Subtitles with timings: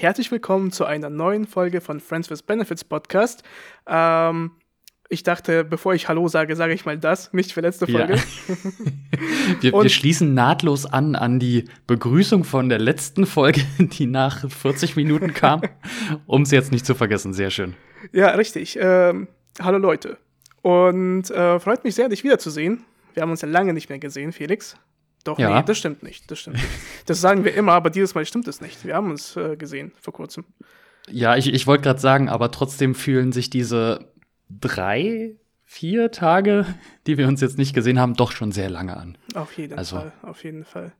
[0.00, 3.42] herzlich willkommen zu einer neuen Folge von Friends with Benefits Podcast.
[3.88, 4.52] Ähm,
[5.08, 8.14] ich dachte, bevor ich Hallo sage, sage ich mal das, nicht für letzte Folge.
[8.14, 8.20] Ja.
[9.60, 14.94] wir, wir, schließen nahtlos an an die Begrüßung von der letzten Folge, die nach 40
[14.94, 15.62] Minuten kam,
[16.26, 17.32] um es jetzt nicht zu vergessen.
[17.32, 17.74] Sehr schön.
[18.12, 18.78] Ja, richtig.
[18.80, 19.26] Ähm,
[19.60, 20.18] hallo Leute.
[20.62, 22.84] Und äh, freut mich sehr, dich wiederzusehen.
[23.14, 24.76] Wir haben uns ja lange nicht mehr gesehen, Felix.
[25.24, 25.58] Doch, ja.
[25.58, 26.30] nee, das stimmt nicht.
[26.30, 26.68] Das stimmt nicht.
[27.06, 28.84] Das sagen wir immer, aber dieses Mal stimmt es nicht.
[28.84, 30.44] Wir haben uns äh, gesehen vor kurzem.
[31.10, 34.10] Ja, ich, ich wollte gerade sagen, aber trotzdem fühlen sich diese
[34.50, 36.66] drei, vier Tage,
[37.06, 39.18] die wir uns jetzt nicht gesehen haben, doch schon sehr lange an.
[39.34, 39.96] Auf jeden also.
[39.96, 40.92] Fall, auf jeden Fall.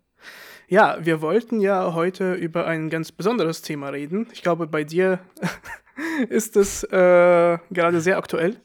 [0.69, 4.27] Ja, wir wollten ja heute über ein ganz besonderes Thema reden.
[4.33, 5.21] Ich glaube, bei dir
[6.29, 8.57] ist es äh, gerade sehr aktuell.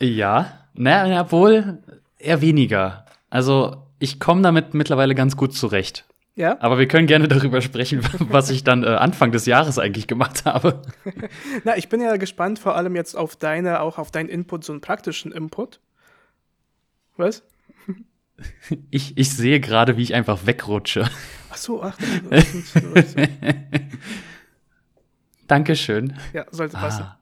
[0.00, 1.78] Ja, naja, wohl
[2.18, 3.06] eher weniger.
[3.30, 6.04] Also ich komme damit mittlerweile ganz gut zurecht.
[6.36, 6.60] Ja.
[6.60, 10.44] Aber wir können gerne darüber sprechen, was ich dann äh, Anfang des Jahres eigentlich gemacht
[10.44, 10.82] habe.
[11.64, 14.72] Na, ich bin ja gespannt, vor allem jetzt auf deine, auch auf deinen Input, so
[14.72, 15.80] einen praktischen Input.
[17.16, 17.42] Was?
[18.90, 21.08] Ich, ich sehe gerade, wie ich einfach wegrutsche.
[21.50, 21.96] Ach so, ach.
[25.46, 26.14] Dankeschön.
[26.34, 27.04] Ja, sollte passen.
[27.04, 27.18] Ah.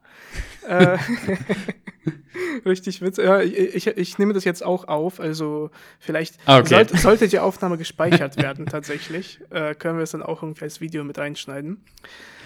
[0.67, 0.97] Äh,
[2.65, 3.25] richtig witzig.
[3.25, 5.19] Ja, ich, ich, ich, nehme das jetzt auch auf.
[5.19, 6.69] Also vielleicht ah, okay.
[6.69, 9.39] sollte, sollte die Aufnahme gespeichert werden tatsächlich.
[9.49, 11.83] Äh, können wir es dann auch irgendwie als Video mit reinschneiden.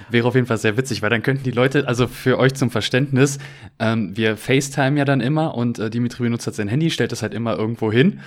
[0.10, 2.72] Wäre auf jeden Fall sehr witzig, weil dann könnten die Leute, also für euch zum
[2.72, 3.40] Verständnis,
[3.80, 7.22] ähm, wir FaceTime ja dann immer und äh, Dimitri benutzt halt sein Handy, stellt das
[7.22, 8.22] halt immer irgendwo hin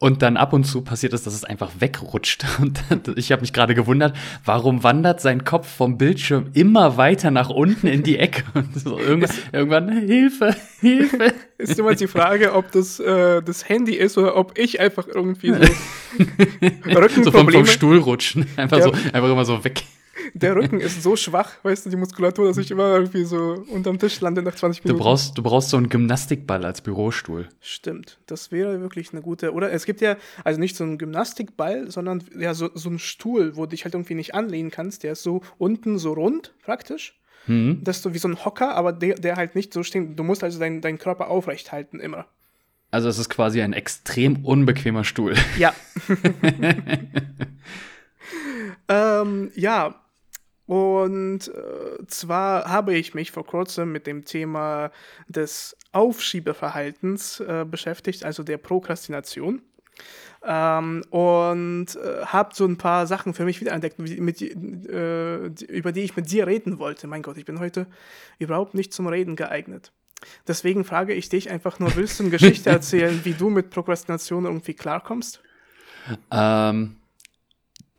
[0.00, 2.46] und dann ab und zu passiert es, dass es einfach wegrutscht.
[2.58, 2.82] Und
[3.16, 7.86] ich habe mich gerade gewundert, warum wandert sein Kopf vom Bildschirm immer weiter nach unten
[7.86, 8.44] in die Ecke?
[8.54, 11.34] Und so irgendwann, irgendwann Hilfe, Hilfe.
[11.58, 15.50] Ist immer die Frage, ob das äh, das Handy ist oder ob ich einfach irgendwie
[15.50, 15.60] so
[16.86, 17.24] Rückenprobleme.
[17.24, 18.46] So vom, vom Stuhl rutschen.
[18.56, 18.84] Einfach ja.
[18.84, 19.82] so, einfach immer so weg
[20.34, 23.98] der Rücken ist so schwach, weißt du, die Muskulatur, dass ich immer irgendwie so unterm
[23.98, 24.98] Tisch lande nach 20 Minuten.
[24.98, 27.48] Du brauchst, du brauchst so einen Gymnastikball als Bürostuhl.
[27.60, 29.52] Stimmt, das wäre wirklich eine gute.
[29.52, 33.56] Oder es gibt ja, also nicht so einen Gymnastikball, sondern ja so, so einen Stuhl,
[33.56, 35.02] wo du dich halt irgendwie nicht anlehnen kannst.
[35.02, 37.18] Der ist so unten so rund praktisch.
[37.46, 37.80] Mhm.
[37.82, 40.18] Das ist so wie so ein Hocker, aber der, der halt nicht so steht.
[40.18, 42.26] Du musst also deinen dein Körper aufrecht halten immer.
[42.90, 45.34] Also es ist quasi ein extrem unbequemer Stuhl.
[45.58, 45.72] Ja.
[48.88, 49.94] ähm, ja,
[50.70, 54.92] und äh, zwar habe ich mich vor kurzem mit dem Thema
[55.26, 59.62] des Aufschiebeverhaltens äh, beschäftigt, also der Prokrastination.
[60.46, 66.02] Ähm, und äh, habe so ein paar Sachen für mich wiederentdeckt, mit, äh, über die
[66.02, 67.08] ich mit dir reden wollte.
[67.08, 67.88] Mein Gott, ich bin heute
[68.38, 69.90] überhaupt nicht zum Reden geeignet.
[70.46, 74.44] Deswegen frage ich dich einfach nur, willst du eine Geschichte erzählen, wie du mit Prokrastination
[74.44, 75.42] irgendwie klarkommst?
[76.30, 76.99] Ähm,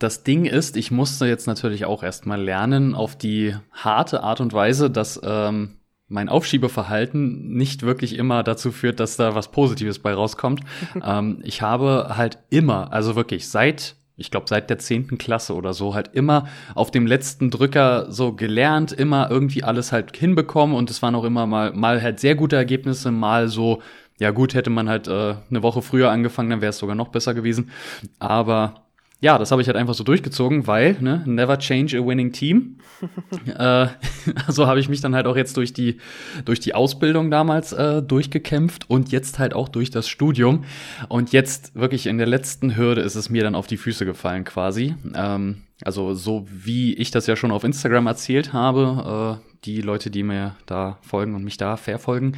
[0.02, 4.52] das Ding ist, ich musste jetzt natürlich auch erstmal lernen auf die harte Art und
[4.52, 5.76] Weise, dass ähm,
[6.08, 10.60] mein Aufschiebeverhalten nicht wirklich immer dazu führt, dass da was Positives bei rauskommt.
[11.04, 15.72] ähm, ich habe halt immer, also wirklich seit ich glaube, seit der zehnten Klasse oder
[15.72, 20.90] so, halt immer auf dem letzten Drücker so gelernt, immer irgendwie alles halt hinbekommen und
[20.90, 23.82] es waren auch immer mal, mal halt sehr gute Ergebnisse, mal so,
[24.20, 27.08] ja gut, hätte man halt äh, eine Woche früher angefangen, dann wäre es sogar noch
[27.08, 27.70] besser gewesen.
[28.18, 28.74] Aber
[29.22, 32.78] ja, das habe ich halt einfach so durchgezogen, weil, ne, never change a winning team.
[33.46, 33.86] äh,
[34.48, 35.98] so habe ich mich dann halt auch jetzt durch die,
[36.44, 40.64] durch die Ausbildung damals äh, durchgekämpft und jetzt halt auch durch das Studium.
[41.08, 44.42] Und jetzt wirklich in der letzten Hürde ist es mir dann auf die Füße gefallen
[44.42, 44.96] quasi.
[45.14, 50.10] Ähm, also so wie ich das ja schon auf Instagram erzählt habe, äh, die Leute,
[50.10, 52.32] die mir da folgen und mich da verfolgen.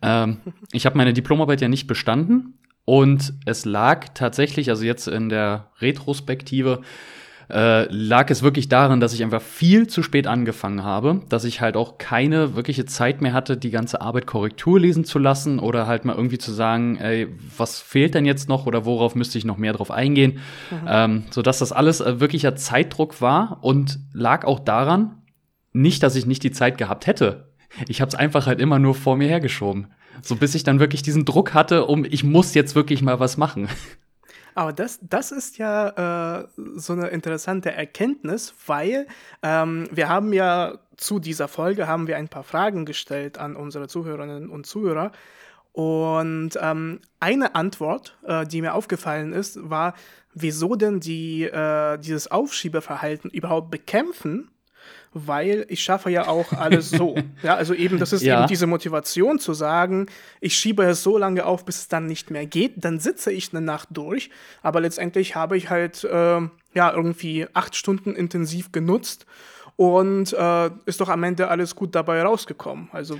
[0.00, 0.38] Ähm,
[0.72, 5.70] ich habe meine Diplomarbeit ja nicht bestanden, und es lag tatsächlich, also jetzt in der
[5.80, 6.80] Retrospektive,
[7.50, 11.60] äh, lag es wirklich daran, dass ich einfach viel zu spät angefangen habe, dass ich
[11.60, 15.86] halt auch keine wirkliche Zeit mehr hatte, die ganze Arbeit Korrektur lesen zu lassen oder
[15.86, 19.44] halt mal irgendwie zu sagen, ey, was fehlt denn jetzt noch oder worauf müsste ich
[19.44, 20.38] noch mehr drauf eingehen,
[20.70, 20.88] mhm.
[20.88, 25.22] ähm, so dass das alles äh, wirklicher Zeitdruck war und lag auch daran,
[25.72, 27.50] nicht, dass ich nicht die Zeit gehabt hätte.
[27.88, 29.88] Ich habe es einfach halt immer nur vor mir hergeschoben.
[30.22, 33.36] So bis ich dann wirklich diesen Druck hatte, um ich muss jetzt wirklich mal was
[33.36, 33.68] machen.
[34.54, 39.06] Aber das, das ist ja äh, so eine interessante Erkenntnis, weil
[39.42, 43.88] ähm, wir haben ja zu dieser Folge haben wir ein paar Fragen gestellt an unsere
[43.88, 45.12] Zuhörerinnen und Zuhörer.
[45.72, 49.94] Und ähm, eine Antwort, äh, die mir aufgefallen ist, war,
[50.34, 54.50] wieso denn die, äh, dieses Aufschiebeverhalten überhaupt bekämpfen
[55.12, 57.16] weil ich schaffe ja auch alles so.
[57.42, 58.38] ja, also eben, das ist ja.
[58.38, 60.06] eben diese Motivation zu sagen,
[60.40, 63.52] ich schiebe es so lange auf, bis es dann nicht mehr geht, dann sitze ich
[63.52, 64.30] eine Nacht durch,
[64.62, 66.40] aber letztendlich habe ich halt, äh,
[66.74, 69.26] ja, irgendwie acht Stunden intensiv genutzt
[69.76, 72.88] und äh, ist doch am Ende alles gut dabei rausgekommen.
[72.92, 73.18] Also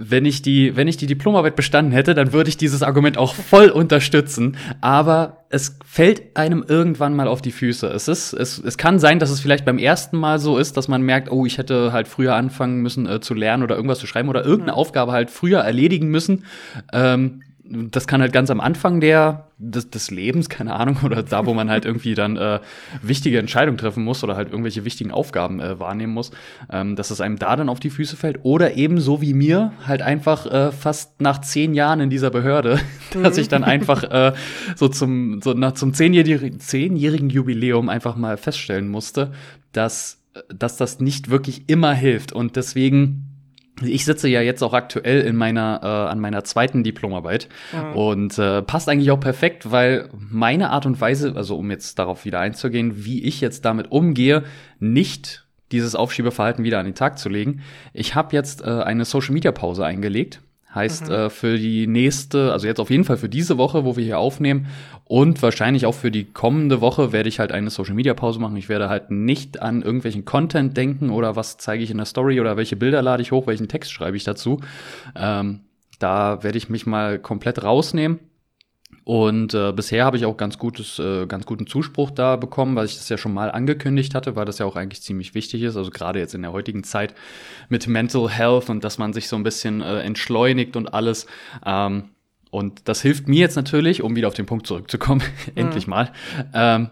[0.00, 3.34] wenn ich die, wenn ich die Diplomarbeit bestanden hätte, dann würde ich dieses Argument auch
[3.34, 4.56] voll unterstützen.
[4.80, 7.88] Aber es fällt einem irgendwann mal auf die Füße.
[7.88, 10.86] Es ist, es, es kann sein, dass es vielleicht beim ersten Mal so ist, dass
[10.86, 14.06] man merkt, oh, ich hätte halt früher anfangen müssen äh, zu lernen oder irgendwas zu
[14.06, 14.78] schreiben oder irgendeine mhm.
[14.78, 16.44] Aufgabe halt früher erledigen müssen.
[16.92, 21.46] Ähm, das kann halt ganz am Anfang der, des, des Lebens, keine Ahnung, oder da,
[21.46, 22.60] wo man halt irgendwie dann äh,
[23.02, 26.30] wichtige Entscheidungen treffen muss oder halt irgendwelche wichtigen Aufgaben äh, wahrnehmen muss,
[26.70, 28.40] ähm, dass es einem da dann auf die Füße fällt.
[28.42, 32.80] Oder eben so wie mir, halt einfach äh, fast nach zehn Jahren in dieser Behörde,
[33.14, 33.22] mhm.
[33.22, 34.32] dass ich dann einfach äh,
[34.74, 39.32] so zum, so nach zum zehnjährigen, zehnjährigen Jubiläum einfach mal feststellen musste,
[39.72, 42.32] dass, dass das nicht wirklich immer hilft.
[42.32, 43.27] Und deswegen
[43.82, 47.96] ich sitze ja jetzt auch aktuell in meiner, äh, an meiner zweiten Diplomarbeit mhm.
[47.96, 52.24] und äh, passt eigentlich auch perfekt, weil meine Art und Weise, also um jetzt darauf
[52.24, 54.44] wieder einzugehen, wie ich jetzt damit umgehe,
[54.78, 57.62] nicht dieses Aufschiebeverhalten wieder an den Tag zu legen.
[57.92, 60.40] Ich habe jetzt äh, eine Social-Media-Pause eingelegt
[60.78, 61.14] Heißt mhm.
[61.14, 64.20] äh, für die nächste, also jetzt auf jeden Fall für diese Woche, wo wir hier
[64.20, 64.68] aufnehmen
[65.04, 68.56] und wahrscheinlich auch für die kommende Woche werde ich halt eine Social Media Pause machen.
[68.56, 72.40] Ich werde halt nicht an irgendwelchen Content denken oder was zeige ich in der Story
[72.40, 74.60] oder welche Bilder lade ich hoch, welchen Text schreibe ich dazu.
[75.16, 75.60] Ähm,
[75.98, 78.20] da werde ich mich mal komplett rausnehmen
[79.08, 82.84] und äh, bisher habe ich auch ganz gutes, äh, ganz guten Zuspruch da bekommen, weil
[82.84, 85.78] ich das ja schon mal angekündigt hatte, weil das ja auch eigentlich ziemlich wichtig ist.
[85.78, 87.14] Also gerade jetzt in der heutigen Zeit
[87.70, 91.26] mit Mental Health und dass man sich so ein bisschen äh, entschleunigt und alles.
[91.64, 92.10] Ähm,
[92.50, 95.22] und das hilft mir jetzt natürlich, um wieder auf den Punkt zurückzukommen,
[95.54, 95.90] endlich mhm.
[95.90, 96.12] mal,
[96.52, 96.90] ähm,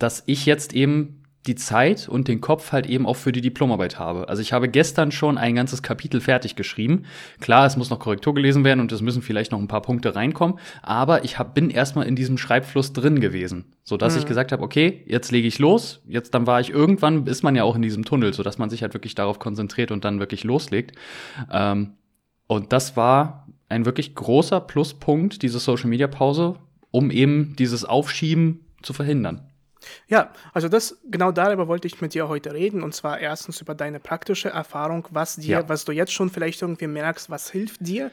[0.00, 1.17] dass ich jetzt eben
[1.48, 4.28] die Zeit und den Kopf halt eben auch für die Diplomarbeit habe.
[4.28, 7.04] Also ich habe gestern schon ein ganzes Kapitel fertig geschrieben.
[7.40, 10.14] Klar, es muss noch Korrektur gelesen werden und es müssen vielleicht noch ein paar Punkte
[10.14, 14.20] reinkommen, aber ich hab, bin erstmal in diesem Schreibfluss drin gewesen, so dass mhm.
[14.20, 16.02] ich gesagt habe, okay, jetzt lege ich los.
[16.06, 18.70] Jetzt dann war ich irgendwann ist man ja auch in diesem Tunnel, so dass man
[18.70, 20.92] sich halt wirklich darauf konzentriert und dann wirklich loslegt.
[21.50, 21.94] Ähm,
[22.46, 26.56] und das war ein wirklich großer Pluspunkt diese Social Media Pause,
[26.90, 29.47] um eben dieses Aufschieben zu verhindern.
[30.08, 33.74] Ja, also das genau darüber wollte ich mit dir heute reden und zwar erstens über
[33.74, 35.68] deine praktische Erfahrung, was dir, ja.
[35.68, 38.10] was du jetzt schon vielleicht irgendwie merkst, was hilft dir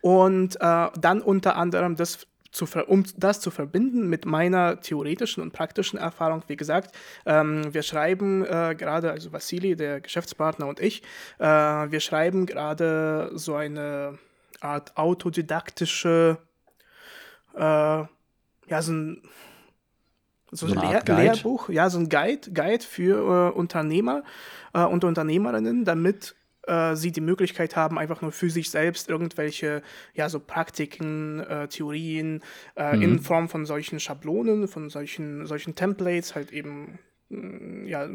[0.00, 5.52] und äh, dann unter anderem das zu um das zu verbinden mit meiner theoretischen und
[5.52, 11.02] praktischen Erfahrung, wie gesagt, ähm, wir schreiben äh, gerade, also Vassili, der Geschäftspartner und ich,
[11.38, 14.18] äh, wir schreiben gerade so eine
[14.60, 16.38] Art autodidaktische,
[17.54, 19.22] äh, ja, so ein
[20.50, 24.22] so, so ein Lehr Lehrbuch, ja, so ein Guide, Guide für äh, Unternehmer
[24.72, 26.34] äh, und Unternehmerinnen, damit
[26.68, 29.82] äh, sie die Möglichkeit haben, einfach nur für sich selbst irgendwelche,
[30.14, 32.42] ja, so Praktiken, äh, Theorien
[32.76, 33.02] äh, mhm.
[33.02, 36.98] in Form von solchen Schablonen, von solchen, solchen Templates halt eben
[37.30, 38.08] mm, ja,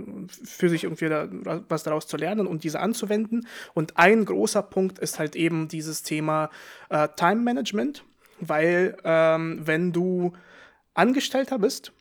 [0.44, 1.28] für sich irgendwie da,
[1.68, 3.48] was daraus zu lernen und diese anzuwenden.
[3.74, 6.50] Und ein großer Punkt ist halt eben dieses Thema
[6.90, 8.04] äh, Time Management,
[8.40, 10.34] weil ähm, wenn du
[10.94, 11.92] Angestellter bist,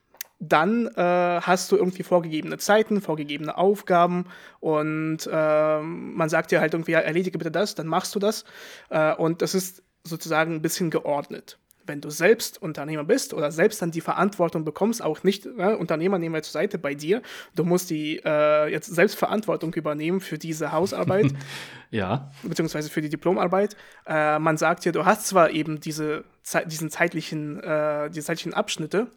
[0.42, 4.26] dann äh, hast du irgendwie vorgegebene Zeiten, vorgegebene Aufgaben
[4.58, 8.44] und äh, man sagt dir halt irgendwie, ja, erledige bitte das, dann machst du das.
[8.90, 11.58] Äh, und das ist sozusagen ein bisschen geordnet.
[11.86, 16.18] Wenn du selbst Unternehmer bist oder selbst dann die Verantwortung bekommst, auch nicht, ne, Unternehmer
[16.18, 17.22] nehmen wir zur Seite bei dir,
[17.54, 21.32] du musst die äh, jetzt selbst Verantwortung übernehmen für diese Hausarbeit.
[21.90, 22.32] ja.
[22.42, 23.76] Beziehungsweise für die Diplomarbeit.
[24.06, 26.24] Äh, man sagt dir, du hast zwar eben diese,
[26.66, 29.08] diesen zeitlichen, äh, diese zeitlichen Abschnitte,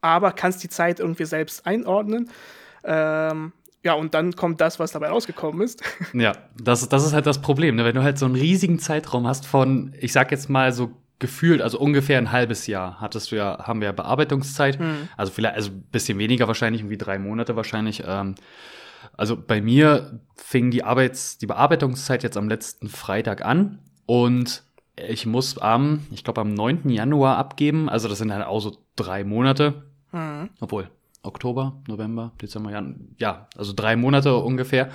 [0.00, 2.30] aber kannst die Zeit irgendwie selbst einordnen.
[2.84, 3.52] Ähm,
[3.82, 5.82] ja, und dann kommt das, was dabei rausgekommen ist.
[6.12, 7.76] Ja, das, das ist halt das Problem.
[7.76, 7.84] Ne?
[7.84, 11.62] Wenn du halt so einen riesigen Zeitraum hast von, ich sag jetzt mal so gefühlt,
[11.62, 14.78] also ungefähr ein halbes Jahr hattest du ja, haben wir ja Bearbeitungszeit.
[14.78, 15.08] Hm.
[15.16, 18.02] Also vielleicht, also ein bisschen weniger wahrscheinlich, irgendwie drei Monate wahrscheinlich.
[18.06, 18.34] Ähm,
[19.16, 24.62] also bei mir fing die Arbeits-, die Bearbeitungszeit jetzt am letzten Freitag an und
[24.96, 26.90] ich muss am, ich glaube am 9.
[26.90, 27.88] Januar abgeben.
[27.88, 29.89] Also das sind halt auch so drei Monate.
[30.12, 30.50] Mhm.
[30.60, 30.90] Obwohl,
[31.22, 34.90] Oktober, November, Dezember, Januar, ja, also drei Monate ungefähr.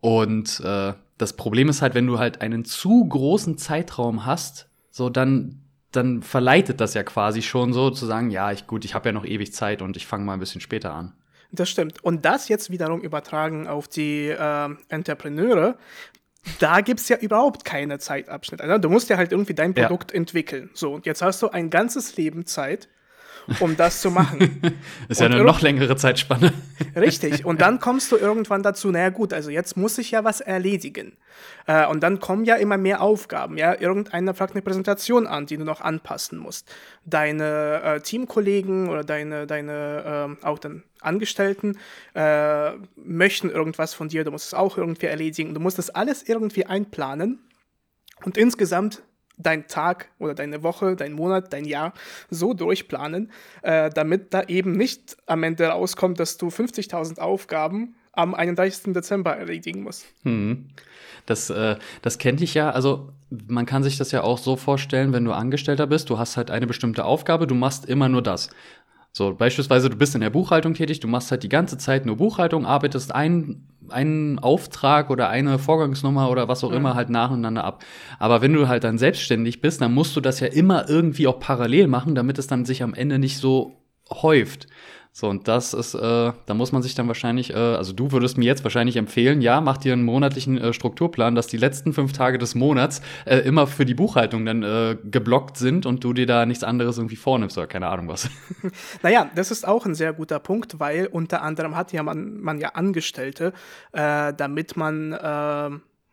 [0.00, 5.10] Und äh, das Problem ist halt, wenn du halt einen zu großen Zeitraum hast, so
[5.10, 9.08] dann dann verleitet das ja quasi schon so zu sagen, ja, ich gut, ich habe
[9.08, 11.14] ja noch ewig Zeit und ich fange mal ein bisschen später an.
[11.50, 12.04] Das stimmt.
[12.04, 15.78] Und das jetzt wiederum übertragen auf die äh, Entrepreneure,
[16.58, 18.62] da gibt es ja überhaupt keine Zeitabschnitte.
[18.62, 20.18] Also, du musst ja halt irgendwie dein Produkt ja.
[20.18, 20.70] entwickeln.
[20.74, 22.88] So, und jetzt hast du ein ganzes Leben Zeit,
[23.60, 24.60] um das zu machen.
[25.08, 26.52] ist ja eine noch längere Zeitspanne.
[26.96, 27.44] Richtig.
[27.44, 31.16] Und dann kommst du irgendwann dazu, naja gut, also jetzt muss ich ja was erledigen.
[31.66, 33.56] Äh, und dann kommen ja immer mehr Aufgaben.
[33.56, 36.70] Ja, irgendeiner fragt eine Präsentation an, die du noch anpassen musst.
[37.04, 41.78] Deine äh, Teamkollegen oder deine, deine äh, auch dann Angestellten
[42.14, 44.24] äh, möchten irgendwas von dir.
[44.24, 45.54] Du musst es auch irgendwie erledigen.
[45.54, 47.38] Du musst das alles irgendwie einplanen.
[48.24, 49.02] Und insgesamt
[49.38, 51.92] dein Tag oder deine Woche, dein Monat, dein Jahr
[52.30, 53.30] so durchplanen,
[53.62, 58.92] äh, damit da eben nicht am Ende rauskommt, dass du 50.000 Aufgaben am 31.
[58.92, 60.06] Dezember erledigen musst.
[60.24, 60.66] Hm.
[61.26, 62.70] Das, äh, das kennt ich ja.
[62.70, 63.10] Also
[63.46, 66.50] man kann sich das ja auch so vorstellen, wenn du Angestellter bist, du hast halt
[66.50, 68.50] eine bestimmte Aufgabe, du machst immer nur das.
[69.12, 72.16] So, beispielsweise, du bist in der Buchhaltung tätig, du machst halt die ganze Zeit nur
[72.16, 76.76] Buchhaltung, arbeitest einen, einen Auftrag oder eine Vorgangsnummer oder was auch mhm.
[76.76, 77.84] immer halt nacheinander ab.
[78.18, 81.40] Aber wenn du halt dann selbstständig bist, dann musst du das ja immer irgendwie auch
[81.40, 83.76] parallel machen, damit es dann sich am Ende nicht so
[84.10, 84.66] häuft.
[85.18, 85.98] So, und das ist, äh,
[86.46, 89.60] da muss man sich dann wahrscheinlich, äh, also du würdest mir jetzt wahrscheinlich empfehlen, ja,
[89.60, 93.66] mach dir einen monatlichen äh, Strukturplan, dass die letzten fünf Tage des Monats äh, immer
[93.66, 97.58] für die Buchhaltung dann äh, geblockt sind und du dir da nichts anderes irgendwie vornimmst
[97.58, 98.30] oder keine Ahnung was.
[99.02, 102.60] Naja, das ist auch ein sehr guter Punkt, weil unter anderem hat ja man, man
[102.60, 103.52] ja Angestellte,
[103.90, 105.16] äh, damit man äh,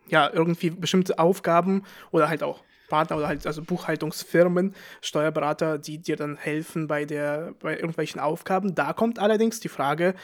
[0.08, 6.16] ja irgendwie bestimmte Aufgaben oder halt auch Partner oder halt also Buchhaltungsfirmen, Steuerberater, die dir
[6.16, 8.76] dann helfen bei der bei irgendwelchen Aufgaben.
[8.76, 10.16] Da kommt allerdings die Frage,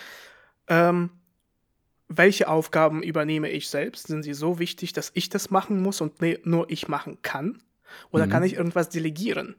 [0.67, 1.09] ähm,
[2.07, 4.07] welche Aufgaben übernehme ich selbst?
[4.07, 7.61] Sind sie so wichtig, dass ich das machen muss und ne, nur ich machen kann?
[8.11, 8.29] Oder mhm.
[8.31, 9.55] kann ich irgendwas delegieren?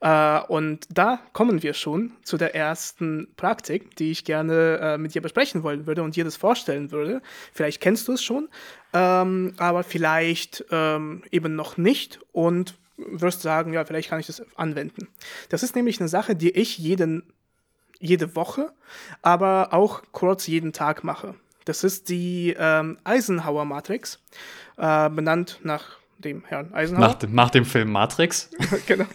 [0.00, 5.14] Äh, und da kommen wir schon zu der ersten Praktik, die ich gerne äh, mit
[5.14, 7.22] dir besprechen wollen würde und dir das vorstellen würde.
[7.52, 8.48] Vielleicht kennst du es schon,
[8.92, 14.42] ähm, aber vielleicht ähm, eben noch nicht und wirst sagen, ja, vielleicht kann ich das
[14.56, 15.08] anwenden.
[15.48, 17.22] Das ist nämlich eine Sache, die ich jeden,
[17.98, 18.72] jede Woche,
[19.22, 21.34] aber auch kurz jeden Tag mache.
[21.64, 24.20] Das ist die ähm, Eisenhower-Matrix,
[24.76, 27.08] äh, benannt nach dem Herrn Eisenhower.
[27.08, 28.50] Nach, nach dem Film Matrix.
[28.86, 29.06] genau.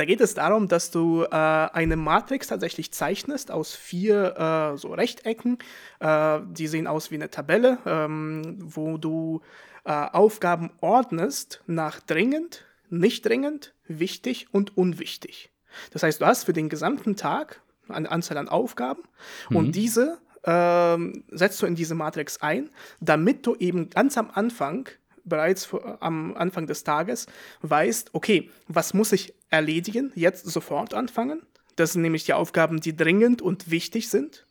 [0.00, 4.34] da geht es darum, dass du äh, eine Matrix tatsächlich zeichnest aus vier
[4.72, 5.58] äh, so Rechtecken.
[5.98, 9.42] Äh, die sehen aus wie eine Tabelle, ähm, wo du
[9.84, 15.50] äh, Aufgaben ordnest nach dringend, nicht dringend, wichtig und unwichtig.
[15.90, 19.02] Das heißt, du hast für den gesamten Tag eine Anzahl an Aufgaben
[19.50, 19.56] mhm.
[19.56, 24.88] und diese ähm, setzt du in diese Matrix ein, damit du eben ganz am Anfang,
[25.30, 27.26] bereits vor, am Anfang des Tages,
[27.62, 31.40] weißt, okay, was muss ich erledigen, jetzt sofort anfangen?
[31.76, 34.46] Das sind nämlich die Aufgaben, die dringend und wichtig sind.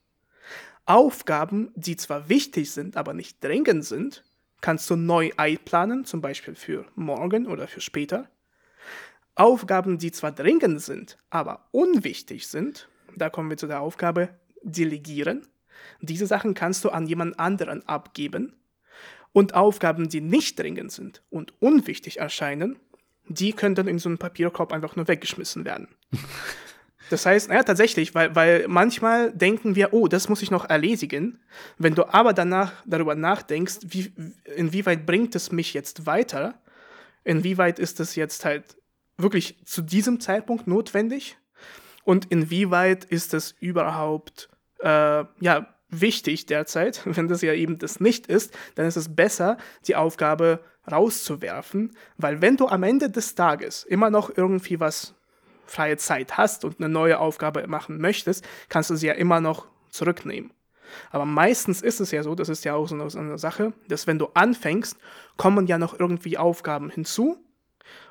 [0.88, 4.24] Aufgaben, die zwar wichtig sind, aber nicht dringend sind,
[4.62, 8.28] kannst du neu einplanen, zum Beispiel für morgen oder für später.
[9.36, 14.30] Aufgaben, die zwar dringend sind, aber unwichtig sind, da kommen wir zu der Aufgabe
[14.64, 15.48] delegieren.
[16.02, 18.56] Diese Sachen kannst du an jemand anderen abgeben.
[19.32, 22.80] Und Aufgaben, die nicht dringend sind und unwichtig erscheinen,
[23.28, 25.88] die können dann in so einen Papierkorb einfach nur weggeschmissen werden.
[27.10, 31.40] Das heißt, naja, tatsächlich, weil, weil manchmal denken wir, oh, das muss ich noch erledigen.
[31.78, 34.14] Wenn du aber danach darüber nachdenkst, wie,
[34.56, 36.62] inwieweit bringt es mich jetzt weiter,
[37.24, 38.78] inwieweit ist es jetzt halt
[39.18, 41.38] wirklich zu diesem Zeitpunkt notwendig
[42.04, 47.02] und inwieweit ist es überhaupt, äh, ja, wichtig derzeit.
[47.06, 52.42] Wenn das ja eben das nicht ist, dann ist es besser, die Aufgabe rauszuwerfen, weil
[52.42, 55.14] wenn du am Ende des Tages immer noch irgendwie was
[55.66, 59.68] freie Zeit hast und eine neue Aufgabe machen möchtest, kannst du sie ja immer noch
[59.92, 60.52] zurücknehmen.
[61.12, 64.18] Aber meistens ist es ja so, das ist ja auch so eine, Sache, dass wenn
[64.18, 64.98] du anfängst,
[65.38, 67.38] kommen ja noch irgendwie Aufgaben hinzu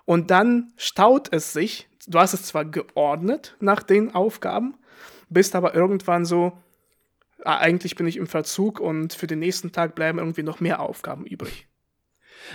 [0.04, 1.88] und dann staut es sich.
[2.06, 4.76] Du hast es zwar geordnet nach den Aufgaben,
[5.28, 6.56] bist aber irgendwann so,
[7.44, 11.24] eigentlich bin ich im Verzug und für den nächsten Tag bleiben irgendwie noch mehr Aufgaben
[11.24, 11.66] übrig.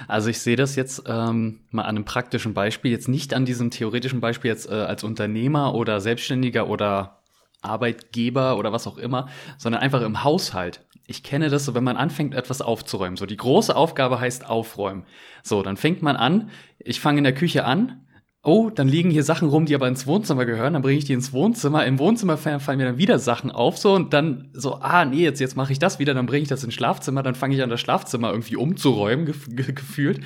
[0.08, 3.70] Also ich sehe das jetzt ähm, mal an einem praktischen Beispiel, jetzt nicht an diesem
[3.70, 7.24] theoretischen Beispiel jetzt äh, als Unternehmer oder Selbstständiger oder
[7.62, 10.86] Arbeitgeber oder was auch immer, sondern einfach im Haushalt.
[11.06, 13.18] Ich kenne das so, wenn man anfängt, etwas aufzuräumen.
[13.18, 15.06] So, die große Aufgabe heißt aufräumen.
[15.44, 16.50] So, dann fängt man an,
[16.80, 18.06] ich fange in der Küche an,
[18.46, 21.14] oh, dann liegen hier Sachen rum, die aber ins Wohnzimmer gehören, dann bringe ich die
[21.14, 21.86] ins Wohnzimmer.
[21.86, 25.40] Im Wohnzimmer fallen mir dann wieder Sachen auf, so und dann so, ah, nee, jetzt,
[25.40, 27.70] jetzt mache ich das wieder, dann bringe ich das ins Schlafzimmer, dann fange ich an,
[27.70, 30.20] das Schlafzimmer irgendwie umzuräumen, gef gefühlt,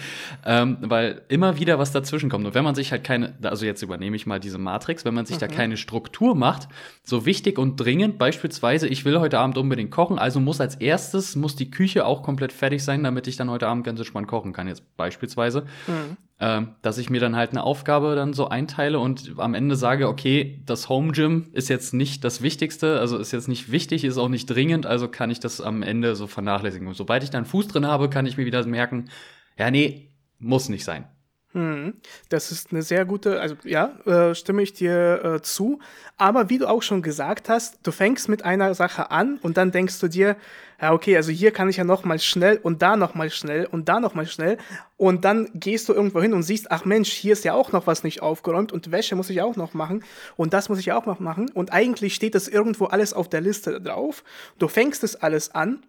[0.46, 2.48] ähm, weil immer wieder was dazwischen kommt.
[2.48, 5.28] Und wenn man sich halt keine, also jetzt übernehme ich mal diese Matrix, wenn man
[5.28, 5.42] sich mhm.
[5.42, 6.70] da keine Struktur macht,
[7.04, 11.36] so wichtig und dringend, beispielsweise, ich will heute Abend unbedingt kochen, also muss als erstes,
[11.36, 14.54] muss die Küche auch komplett fertig sein, damit ich dann heute Abend ganz entspannt kochen
[14.54, 15.66] kann, jetzt beispielsweise.
[15.86, 19.76] Mhm äh, dass ich mir dann halt eine Aufgabe dann so einteile und am Ende
[19.76, 24.04] sage, okay, das Home Gym ist jetzt nicht das Wichtigste, also ist jetzt nicht wichtig,
[24.04, 26.88] ist auch nicht dringend, also kann ich das am Ende so vernachlässigen.
[26.88, 29.10] Und sobald ich dann Fuß drin habe, kann ich mir wieder merken,
[29.58, 31.08] ja, nee, muss nicht sein.
[31.54, 31.94] Hm,
[32.30, 35.80] das ist eine sehr gute, also ja, äh, stimme ich dir äh, zu.
[36.18, 39.72] Aber wie du auch schon gesagt hast, du fängst mit einer Sache an und dann
[39.72, 40.36] denkst du dir,
[40.82, 43.66] ja okay, also hier kann ich ja noch mal schnell und da noch mal schnell
[43.66, 44.58] und da noch mal schnell
[44.96, 47.88] und dann gehst du irgendwo hin und siehst, ach Mensch, hier ist ja auch noch
[47.88, 50.04] was nicht aufgeräumt und Wäsche muss ich auch noch machen
[50.36, 53.42] und das muss ich auch noch machen und eigentlich steht das irgendwo alles auf der
[53.42, 54.24] Liste drauf.
[54.60, 55.84] Du fängst es alles an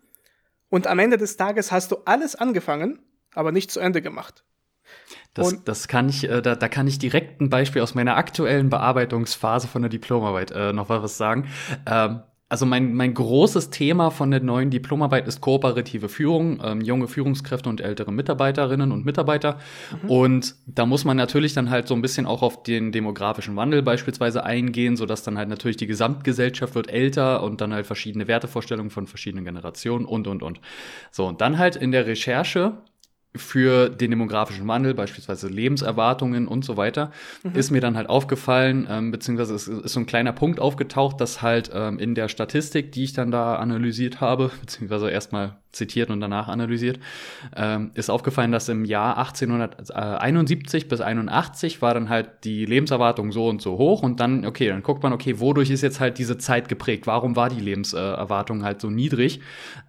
[0.70, 3.00] und am Ende des Tages hast du alles angefangen,
[3.34, 4.44] aber nicht zu Ende gemacht.
[5.34, 8.70] Das, das kann ich, äh, da, da kann ich direkt ein Beispiel aus meiner aktuellen
[8.70, 11.48] Bearbeitungsphase von der Diplomarbeit äh, noch was sagen.
[11.86, 17.06] Ähm, also mein, mein großes Thema von der neuen Diplomarbeit ist kooperative Führung, ähm, junge
[17.06, 19.58] Führungskräfte und ältere Mitarbeiterinnen und Mitarbeiter.
[20.02, 20.10] Mhm.
[20.10, 23.82] Und da muss man natürlich dann halt so ein bisschen auch auf den demografischen Wandel
[23.82, 28.90] beispielsweise eingehen, sodass dann halt natürlich die Gesamtgesellschaft wird älter und dann halt verschiedene Wertevorstellungen
[28.90, 30.60] von verschiedenen Generationen und, und, und.
[31.10, 32.78] So, und dann halt in der Recherche
[33.36, 37.54] für den demografischen Wandel, beispielsweise Lebenserwartungen und so weiter, mhm.
[37.54, 41.42] ist mir dann halt aufgefallen, ähm, beziehungsweise es ist so ein kleiner Punkt aufgetaucht, dass
[41.42, 46.20] halt ähm, in der Statistik, die ich dann da analysiert habe, beziehungsweise erstmal zitiert und
[46.20, 46.98] danach analysiert,
[47.56, 53.48] ähm, ist aufgefallen, dass im Jahr 1871 bis 81 war dann halt die Lebenserwartung so
[53.48, 56.38] und so hoch und dann, okay, dann guckt man, okay, wodurch ist jetzt halt diese
[56.38, 57.06] Zeit geprägt?
[57.06, 59.40] Warum war die Lebenserwartung halt so niedrig?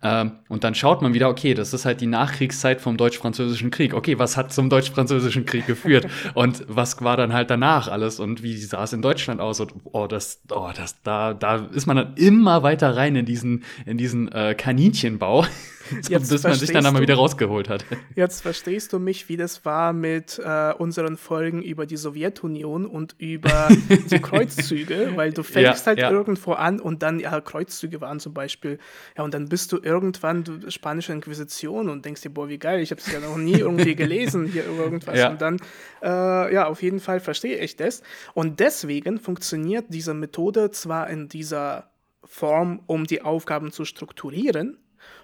[0.04, 3.94] Ähm, und dann schaut man wieder, okay, das ist halt die Nachkriegszeit vom Deutsch-Französischen Krieg.
[3.94, 6.08] Okay, was hat zum Deutsch-Französischen Krieg geführt?
[6.34, 9.60] und was war dann halt danach alles und wie sah es in Deutschland aus?
[9.60, 13.64] Und oh, das, oh, das, da, da ist man dann immer weiter rein in diesen,
[13.86, 15.46] in diesen äh, Kaninchenbau.
[16.10, 17.86] Jetzt bis man sich dann einmal wieder rausgeholt hat.
[18.15, 23.15] Jetzt verstehst du mich, wie das war mit äh, unseren Folgen über die Sowjetunion und
[23.17, 23.69] über
[24.12, 26.12] die Kreuzzüge, weil du fängst ja, halt ja.
[26.12, 28.79] irgendwo an und dann, ja, Kreuzzüge waren zum Beispiel,
[29.17, 32.81] ja, und dann bist du irgendwann du, spanische Inquisition und denkst dir, boah, wie geil,
[32.81, 35.17] ich habe es ja noch nie irgendwie gelesen hier irgendwas.
[35.17, 35.29] Ja.
[35.29, 35.58] Und dann,
[36.01, 38.01] äh, ja, auf jeden Fall verstehe ich das.
[38.34, 41.89] Und deswegen funktioniert diese Methode zwar in dieser
[42.23, 44.78] Form, um die Aufgaben zu strukturieren,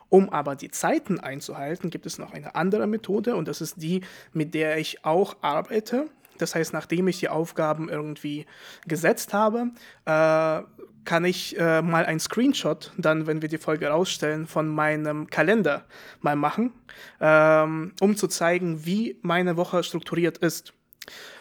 [0.09, 4.01] um aber die Zeiten einzuhalten, gibt es noch eine andere Methode und das ist die,
[4.33, 6.07] mit der ich auch arbeite.
[6.37, 8.45] Das heißt, nachdem ich die Aufgaben irgendwie
[8.87, 9.71] gesetzt habe,
[10.05, 10.61] äh,
[11.05, 15.85] kann ich äh, mal einen Screenshot, dann, wenn wir die Folge rausstellen, von meinem Kalender
[16.21, 16.73] mal machen,
[17.21, 20.73] ähm, um zu zeigen, wie meine Woche strukturiert ist.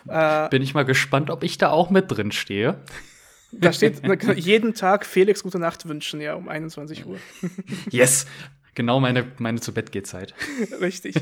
[0.07, 2.79] Äh, Bin ich mal gespannt, ob ich da auch mit drin stehe.
[3.61, 4.03] Da steht
[4.37, 7.19] jeden Tag Felix gute Nacht wünschen, ja, um 21 Uhr.
[7.91, 8.27] yes,
[8.75, 10.35] genau meine, meine zu Bett geht Zeit.
[10.81, 11.17] Richtig.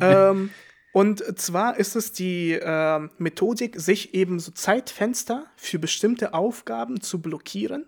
[0.00, 0.50] ähm,
[0.92, 7.20] und zwar ist es die äh, Methodik, sich eben so Zeitfenster für bestimmte Aufgaben zu
[7.20, 7.86] blockieren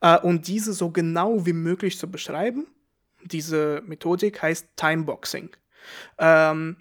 [0.00, 2.66] äh, und diese so genau wie möglich zu beschreiben.
[3.24, 5.50] Diese Methodik heißt Timeboxing.
[6.18, 6.76] Ähm,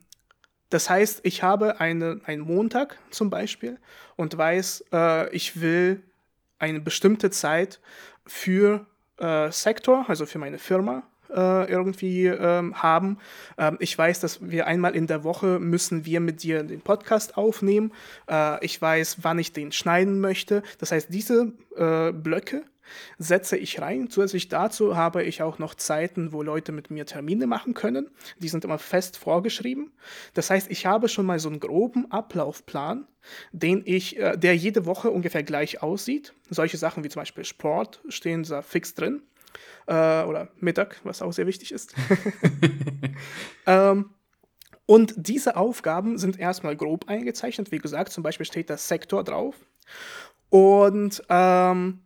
[0.70, 3.78] das heißt, ich habe eine, einen Montag zum Beispiel
[4.16, 6.02] und weiß, äh, ich will
[6.62, 7.80] eine bestimmte Zeit
[8.26, 8.86] für
[9.18, 13.18] äh, Sektor, also für meine Firma, äh, irgendwie ähm, haben.
[13.58, 17.38] Ähm, ich weiß, dass wir einmal in der Woche müssen wir mit dir den Podcast
[17.38, 17.94] aufnehmen.
[18.30, 20.62] Äh, ich weiß, wann ich den schneiden möchte.
[20.78, 22.64] Das heißt, diese äh, Blöcke
[23.18, 24.10] setze ich rein.
[24.10, 28.10] Zusätzlich dazu habe ich auch noch Zeiten, wo Leute mit mir Termine machen können.
[28.40, 29.92] Die sind immer fest vorgeschrieben.
[30.34, 33.08] Das heißt, ich habe schon mal so einen groben Ablaufplan,
[33.52, 36.34] den ich, äh, der jede Woche ungefähr gleich aussieht.
[36.50, 39.22] Solche Sachen wie zum Beispiel Sport stehen da fix drin.
[39.88, 41.94] Äh, oder Mittag, was auch sehr wichtig ist.
[43.66, 44.12] ähm,
[44.86, 47.72] und diese Aufgaben sind erstmal grob eingezeichnet.
[47.72, 49.56] Wie gesagt, zum Beispiel steht das Sektor drauf.
[50.50, 52.02] Und ähm,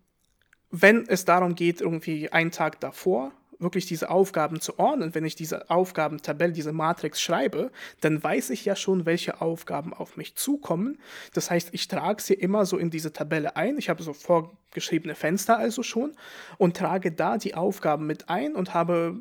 [0.71, 5.35] wenn es darum geht, irgendwie einen Tag davor wirklich diese Aufgaben zu ordnen, wenn ich
[5.35, 10.99] diese Aufgabentabelle, diese Matrix schreibe, dann weiß ich ja schon, welche Aufgaben auf mich zukommen.
[11.33, 13.77] Das heißt, ich trage sie immer so in diese Tabelle ein.
[13.77, 16.13] Ich habe so vorgeschriebene Fenster also schon
[16.57, 19.15] und trage da die Aufgaben mit ein und habe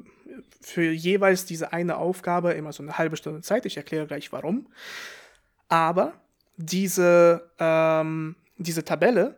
[0.60, 3.66] für jeweils diese eine Aufgabe immer so eine halbe Stunde Zeit.
[3.66, 4.66] Ich erkläre gleich warum.
[5.68, 6.14] Aber
[6.56, 9.36] diese, ähm, diese Tabelle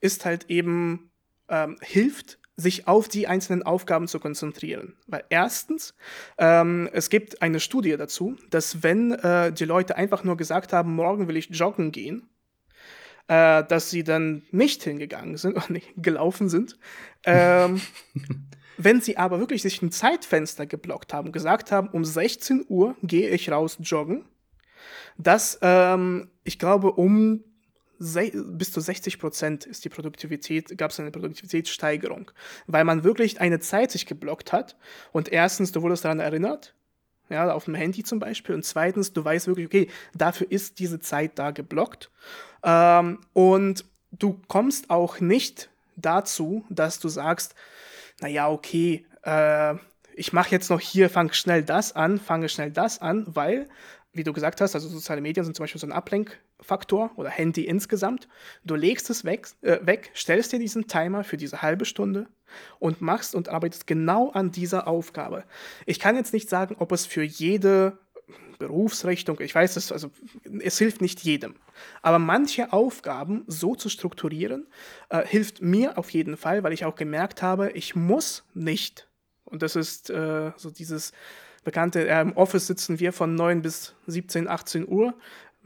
[0.00, 1.07] ist halt eben
[1.48, 4.96] ähm, hilft, sich auf die einzelnen Aufgaben zu konzentrieren.
[5.06, 5.94] Weil erstens,
[6.38, 10.94] ähm, es gibt eine Studie dazu, dass wenn äh, die Leute einfach nur gesagt haben,
[10.94, 12.28] morgen will ich joggen gehen,
[13.28, 16.76] äh, dass sie dann nicht hingegangen sind oder nicht gelaufen sind.
[17.24, 17.80] Ähm,
[18.76, 23.30] wenn sie aber wirklich sich ein Zeitfenster geblockt haben, gesagt haben, um 16 Uhr gehe
[23.30, 24.24] ich raus joggen,
[25.16, 27.44] Das, ähm, ich glaube, um
[27.98, 32.30] bis zu 60 Prozent ist die Produktivität, gab es eine Produktivitätssteigerung,
[32.66, 34.76] weil man wirklich eine Zeit sich geblockt hat
[35.12, 36.74] und erstens, du wurdest daran erinnert,
[37.28, 40.98] ja, auf dem Handy zum Beispiel und zweitens, du weißt wirklich, okay, dafür ist diese
[41.00, 42.10] Zeit da geblockt.
[42.62, 47.54] Ähm, und du kommst auch nicht dazu, dass du sagst,
[48.20, 49.74] naja, okay, äh,
[50.14, 53.68] ich mache jetzt noch hier, fange schnell das an, fange schnell das an, weil,
[54.12, 55.92] wie du gesagt hast, also soziale Medien sind zum Beispiel so ein
[56.58, 58.28] Ablenkfaktor oder Handy insgesamt.
[58.64, 62.26] Du legst es weg, äh, weg, stellst dir diesen Timer für diese halbe Stunde
[62.78, 65.44] und machst und arbeitest genau an dieser Aufgabe.
[65.86, 67.98] Ich kann jetzt nicht sagen, ob es für jede
[68.58, 70.10] Berufsrichtung, ich weiß es, also
[70.60, 71.54] es hilft nicht jedem.
[72.02, 74.66] Aber manche Aufgaben so zu strukturieren,
[75.10, 79.08] äh, hilft mir auf jeden Fall, weil ich auch gemerkt habe, ich muss nicht
[79.44, 81.12] und das ist äh, so dieses
[81.64, 85.14] bekannte, äh, im Office sitzen wir von 9 bis 17, 18 Uhr.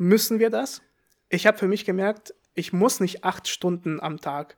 [0.02, 0.82] Müssen wir das?
[1.28, 4.56] Ich habe für mich gemerkt, ich muss nicht acht Stunden am Tag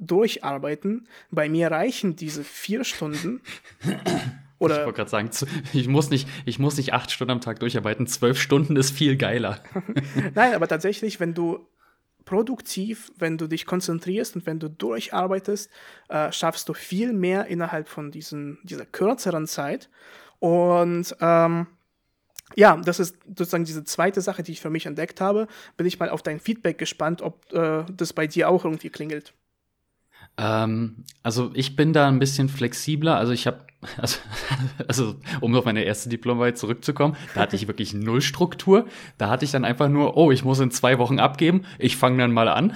[0.00, 1.06] durcharbeiten.
[1.30, 3.40] Bei mir reichen diese vier Stunden.
[4.58, 5.30] Oder ich wollte gerade sagen,
[5.72, 8.08] ich muss, nicht, ich muss nicht acht Stunden am Tag durcharbeiten.
[8.08, 9.62] Zwölf Stunden ist viel geiler.
[10.34, 11.68] Nein, aber tatsächlich, wenn du
[12.24, 15.70] produktiv, wenn du dich konzentrierst und wenn du durcharbeitest,
[16.08, 19.88] äh, schaffst du viel mehr innerhalb von diesen, dieser kürzeren Zeit.
[20.40, 21.68] Und ähm,
[22.56, 25.46] ja, das ist sozusagen diese zweite Sache, die ich für mich entdeckt habe.
[25.76, 29.34] Bin ich mal auf dein Feedback gespannt, ob äh, das bei dir auch irgendwie klingelt.
[30.36, 33.16] Ähm, also ich bin da ein bisschen flexibler.
[33.16, 33.60] Also ich habe,
[33.98, 34.18] also,
[34.88, 38.86] also um auf meine erste Diplomarbeit zurückzukommen, da hatte ich wirklich null Struktur.
[39.18, 41.62] Da hatte ich dann einfach nur, oh, ich muss in zwei Wochen abgeben.
[41.78, 42.72] Ich fange dann mal an.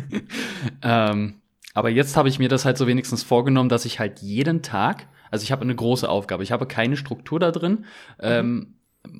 [0.82, 1.34] ähm,
[1.74, 5.06] aber jetzt habe ich mir das halt so wenigstens vorgenommen, dass ich halt jeden Tag,
[5.30, 6.42] also ich habe eine große Aufgabe.
[6.42, 7.70] Ich habe keine Struktur da drin.
[7.70, 7.84] Mhm.
[8.20, 8.74] Ähm,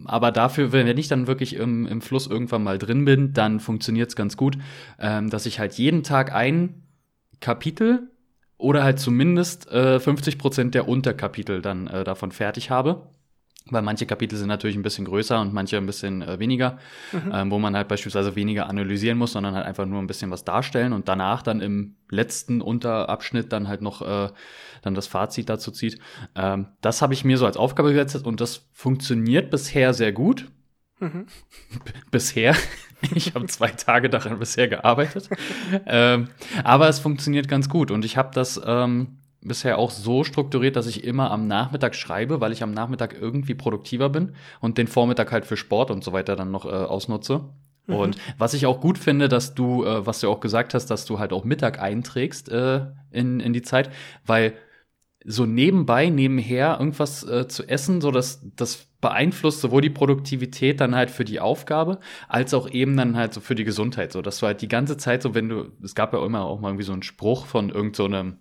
[0.06, 4.10] aber dafür, wenn ich dann wirklich im, im Fluss irgendwann mal drin bin, dann funktioniert
[4.10, 4.58] es ganz gut,
[4.98, 6.82] ähm, dass ich halt jeden Tag ein
[7.40, 8.10] Kapitel
[8.56, 13.08] oder halt zumindest äh, 50 Prozent der Unterkapitel dann äh, davon fertig habe.
[13.70, 16.78] Weil manche Kapitel sind natürlich ein bisschen größer und manche ein bisschen äh, weniger,
[17.12, 17.32] mhm.
[17.32, 20.44] ähm, wo man halt beispielsweise weniger analysieren muss, sondern halt einfach nur ein bisschen was
[20.44, 24.30] darstellen und danach dann im letzten Unterabschnitt dann halt noch äh,
[24.82, 25.98] dann das Fazit dazu zieht.
[26.34, 30.50] Ähm, das habe ich mir so als Aufgabe gesetzt und das funktioniert bisher sehr gut.
[31.00, 31.26] Mhm.
[32.10, 32.56] Bisher.
[33.14, 35.28] Ich habe zwei Tage daran bisher gearbeitet.
[35.86, 36.28] ähm,
[36.64, 37.92] aber es funktioniert ganz gut.
[37.92, 42.40] Und ich habe das ähm, bisher auch so strukturiert, dass ich immer am Nachmittag schreibe,
[42.40, 46.12] weil ich am Nachmittag irgendwie produktiver bin und den Vormittag halt für Sport und so
[46.12, 47.44] weiter dann noch äh, ausnutze.
[47.86, 47.94] Mhm.
[47.94, 51.04] Und was ich auch gut finde, dass du, äh, was du auch gesagt hast, dass
[51.04, 53.90] du halt auch Mittag einträgst äh, in, in die Zeit,
[54.26, 54.54] weil
[55.24, 60.94] so nebenbei, nebenher irgendwas äh, zu essen, so dass das beeinflusst sowohl die Produktivität dann
[60.94, 61.98] halt für die Aufgabe,
[62.28, 64.12] als auch eben dann halt so für die Gesundheit.
[64.12, 66.60] So, dass du halt die ganze Zeit so, wenn du, es gab ja immer auch
[66.60, 68.38] mal irgendwie so einen Spruch von irgendeinem so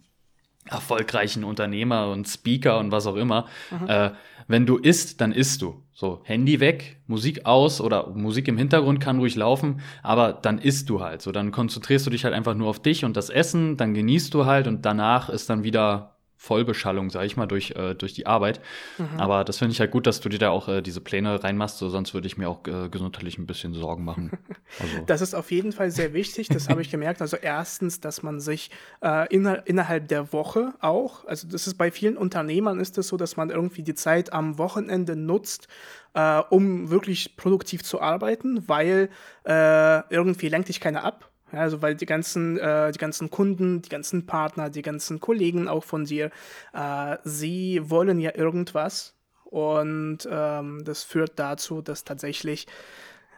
[0.67, 3.45] erfolgreichen Unternehmer und Speaker und was auch immer.
[3.71, 3.88] Mhm.
[3.88, 4.12] Äh,
[4.47, 5.84] wenn du isst, dann isst du.
[5.93, 10.89] So, Handy weg, Musik aus oder Musik im Hintergrund kann ruhig laufen, aber dann isst
[10.89, 11.21] du halt.
[11.21, 14.34] So, dann konzentrierst du dich halt einfach nur auf dich und das Essen, dann genießt
[14.34, 18.28] du halt und danach ist dann wieder Vollbeschallung, sag ich mal, durch, äh, durch die
[18.28, 18.62] Arbeit.
[18.97, 19.19] Mhm.
[19.19, 21.80] Aber das finde ich halt gut, dass du dir da auch äh, diese Pläne reinmachst,
[21.80, 24.32] so, sonst würde ich mir auch äh, gesundheitlich ein bisschen Sorgen machen.
[24.80, 25.06] Also.
[25.06, 27.21] Das ist auf jeden Fall sehr wichtig, das habe ich gemerkt.
[27.21, 28.69] Also erstens, dass man sich
[29.02, 33.08] äh, inner innerhalb der Woche auch, also das ist bei vielen Unternehmern ist es das
[33.08, 35.69] so, dass man irgendwie die Zeit am Wochenende nutzt,
[36.13, 39.10] äh, um wirklich produktiv zu arbeiten, weil
[39.45, 43.89] äh, irgendwie lenkt dich keiner ab also weil die ganzen, äh, die ganzen Kunden, die
[43.89, 46.31] ganzen Partner, die ganzen Kollegen auch von dir,
[46.73, 52.67] äh, sie wollen ja irgendwas und ähm, das führt dazu, dass tatsächlich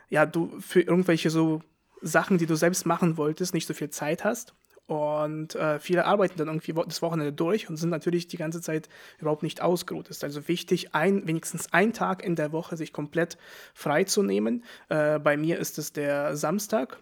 [0.09, 1.61] ja du für irgendwelche so
[2.01, 4.53] Sachen, die du selbst machen wolltest, nicht so viel Zeit hast.
[4.87, 8.89] Und äh, viele arbeiten dann irgendwie das Wochenende durch und sind natürlich die ganze Zeit
[9.19, 10.09] überhaupt nicht ausgeruht.
[10.09, 13.37] Es ist also wichtig, ein, wenigstens einen Tag in der Woche sich komplett
[13.75, 14.63] frei zu nehmen.
[14.87, 16.97] Äh, bei mir ist es der Samstag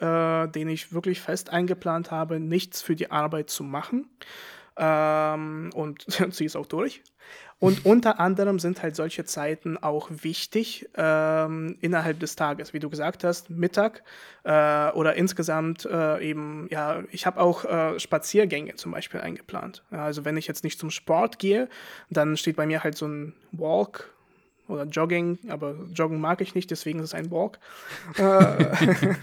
[0.00, 4.08] äh, den ich wirklich fest eingeplant habe, nichts für die Arbeit zu machen.
[4.76, 7.02] Ähm, und ziehe es auch durch.
[7.60, 12.90] Und unter anderem sind halt solche Zeiten auch wichtig ähm, innerhalb des Tages, wie du
[12.90, 14.02] gesagt hast, Mittag
[14.44, 19.84] äh, oder insgesamt äh, eben, ja, ich habe auch äh, Spaziergänge zum Beispiel eingeplant.
[19.92, 21.68] Ja, also wenn ich jetzt nicht zum Sport gehe,
[22.08, 24.10] dann steht bei mir halt so ein Walk
[24.66, 27.58] oder Jogging, aber Joggen mag ich nicht, deswegen ist es ein Walk.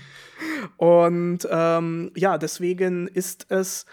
[0.78, 3.86] Und ähm, ja, deswegen ist es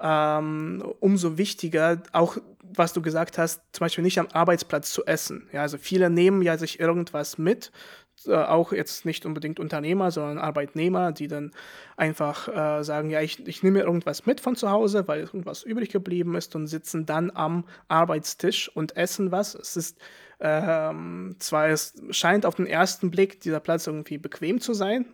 [0.00, 5.48] ähm, umso wichtiger, auch was du gesagt hast, zum Beispiel nicht am Arbeitsplatz zu essen.
[5.52, 7.70] Ja, also viele nehmen ja sich irgendwas mit
[8.26, 11.52] äh, auch jetzt nicht unbedingt Unternehmer, sondern Arbeitnehmer, die dann
[11.96, 15.90] einfach äh, sagen, ja, ich, ich nehme irgendwas mit von zu Hause, weil irgendwas übrig
[15.90, 19.54] geblieben ist und sitzen dann am Arbeitstisch und essen was.
[19.54, 19.98] Es ist
[20.40, 25.06] ähm, zwar, es scheint auf den ersten Blick dieser Platz irgendwie bequem zu sein,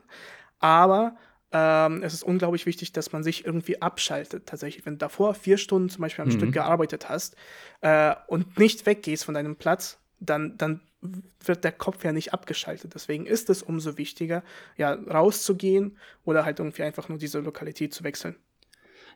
[0.58, 1.16] aber
[1.50, 4.46] ähm, es ist unglaublich wichtig, dass man sich irgendwie abschaltet.
[4.46, 6.36] Tatsächlich, wenn du davor vier Stunden zum Beispiel am mhm.
[6.36, 7.36] Stück gearbeitet hast
[7.80, 10.80] äh, und nicht weggehst von deinem Platz, dann, dann
[11.40, 12.94] wird der Kopf ja nicht abgeschaltet.
[12.94, 14.42] Deswegen ist es umso wichtiger,
[14.76, 18.36] ja, rauszugehen oder halt irgendwie einfach nur diese Lokalität zu wechseln.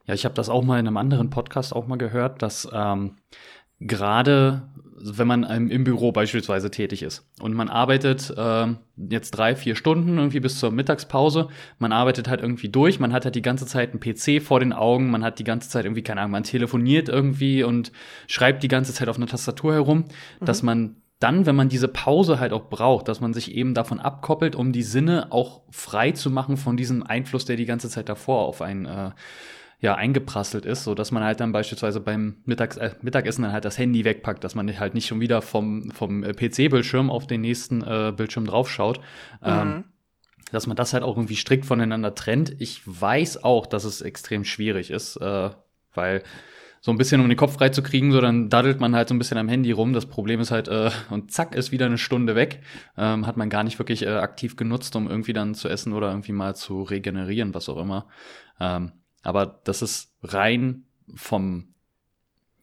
[0.07, 3.19] Ja, ich habe das auch mal in einem anderen Podcast auch mal gehört, dass ähm,
[3.87, 4.63] gerade
[5.05, 8.67] wenn man im Büro beispielsweise tätig ist und man arbeitet äh,
[8.97, 13.25] jetzt drei, vier Stunden irgendwie bis zur Mittagspause, man arbeitet halt irgendwie durch, man hat
[13.25, 16.03] halt die ganze Zeit einen PC vor den Augen, man hat die ganze Zeit irgendwie,
[16.03, 17.91] keine Ahnung, man telefoniert irgendwie und
[18.29, 20.05] schreibt die ganze Zeit auf einer Tastatur herum,
[20.41, 20.45] mhm.
[20.45, 24.01] dass man dann, wenn man diese Pause halt auch braucht, dass man sich eben davon
[24.01, 28.09] abkoppelt, um die Sinne auch frei zu machen von diesem Einfluss, der die ganze Zeit
[28.09, 29.11] davor auf einen äh,
[29.83, 33.65] ja, eingeprasselt ist, so dass man halt dann beispielsweise beim Mittags äh, Mittagessen dann halt
[33.65, 37.41] das Handy wegpackt, dass man halt nicht schon wieder vom, vom äh, PC-Bildschirm auf den
[37.41, 39.01] nächsten äh, Bildschirm draufschaut.
[39.41, 39.47] Mhm.
[39.47, 39.85] Ähm,
[40.53, 42.55] dass man das halt auch irgendwie strikt voneinander trennt.
[42.61, 45.51] Ich weiß auch, dass es extrem schwierig ist, äh,
[45.95, 46.23] weil
[46.81, 49.15] so ein bisschen um den Kopf frei zu kriegen, so dann daddelt man halt so
[49.15, 49.95] ein bisschen am Handy rum.
[49.95, 52.61] Das Problem ist halt, äh, und zack, ist wieder eine Stunde weg.
[52.97, 56.11] Ähm, hat man gar nicht wirklich äh, aktiv genutzt, um irgendwie dann zu essen oder
[56.11, 58.07] irgendwie mal zu regenerieren, was auch immer.
[58.61, 61.75] Ähm, aber das ist rein vom,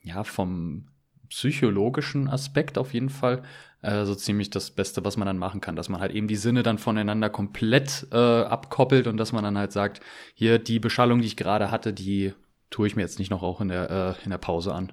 [0.01, 0.87] ja, vom
[1.29, 3.43] psychologischen Aspekt auf jeden Fall
[3.81, 6.35] äh, so ziemlich das Beste, was man dann machen kann, dass man halt eben die
[6.35, 10.01] Sinne dann voneinander komplett äh, abkoppelt und dass man dann halt sagt,
[10.33, 12.33] hier die Beschallung, die ich gerade hatte, die
[12.69, 14.91] tue ich mir jetzt nicht noch auch in der, äh, in der Pause an.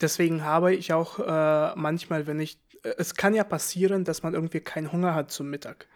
[0.00, 4.60] Deswegen habe ich auch äh, manchmal, wenn ich, es kann ja passieren, dass man irgendwie
[4.60, 5.86] keinen Hunger hat zum Mittag.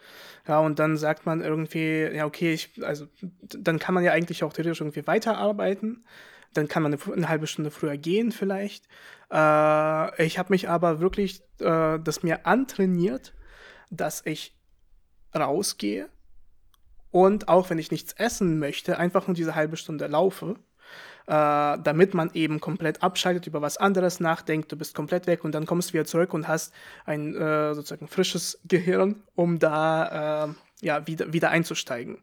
[0.47, 3.07] Ja, und dann sagt man irgendwie, ja, okay, ich, also
[3.41, 6.05] dann kann man ja eigentlich auch theoretisch irgendwie weiterarbeiten.
[6.53, 8.87] Dann kann man eine, eine halbe Stunde früher gehen vielleicht.
[9.33, 13.35] Äh, ich habe mich aber wirklich äh, das mir antrainiert,
[13.91, 14.55] dass ich
[15.35, 16.09] rausgehe
[17.11, 20.57] und auch wenn ich nichts essen möchte, einfach nur diese halbe Stunde laufe
[21.27, 25.67] damit man eben komplett abschaltet, über was anderes nachdenkt, du bist komplett weg und dann
[25.67, 26.73] kommst du wieder zurück und hast
[27.05, 30.55] ein äh, sozusagen frisches Gehirn, um da äh,
[30.87, 32.19] ja, wieder, wieder einzusteigen.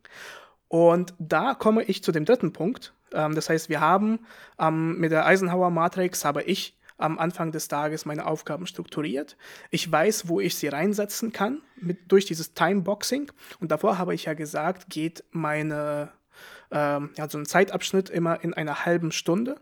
[0.67, 2.93] Und da komme ich zu dem dritten Punkt.
[3.13, 4.19] Ähm, das heißt, wir haben
[4.59, 9.37] ähm, mit der Eisenhower Matrix habe ich am Anfang des Tages meine Aufgaben strukturiert.
[9.71, 13.31] Ich weiß, wo ich sie reinsetzen kann mit, durch dieses Timeboxing.
[13.59, 16.11] Und davor habe ich ja gesagt, geht meine
[16.73, 19.57] ähm, ja, so einen Zeitabschnitt immer in einer halben Stunde.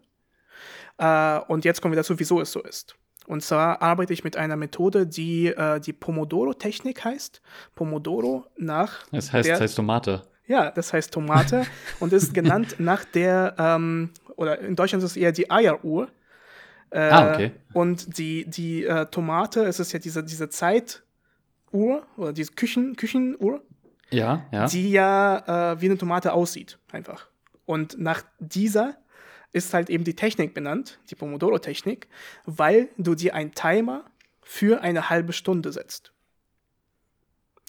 [0.97, 2.95] Äh, und jetzt kommen wir dazu, wieso es so ist.
[3.27, 7.41] Und zwar arbeite ich mit einer Methode, die äh, die Pomodoro-Technik heißt.
[7.75, 9.03] Pomodoro nach.
[9.11, 10.23] Das heißt, der, das heißt Tomate.
[10.47, 11.65] Ja, das heißt Tomate
[11.99, 16.09] und ist genannt nach der, ähm, oder in Deutschland ist es eher die Eieruhr.
[16.89, 17.51] Äh, ah, okay.
[17.73, 21.03] Und die, die äh, Tomate, es ist ja diese, diese Zeituhr
[22.17, 23.61] oder diese Küchen, Küchenuhr.
[24.11, 24.67] Ja, ja.
[24.67, 27.27] Die ja äh, wie eine Tomate aussieht, einfach.
[27.65, 28.97] Und nach dieser
[29.53, 32.07] ist halt eben die Technik benannt, die Pomodoro-Technik,
[32.45, 34.05] weil du dir einen Timer
[34.41, 36.13] für eine halbe Stunde setzt.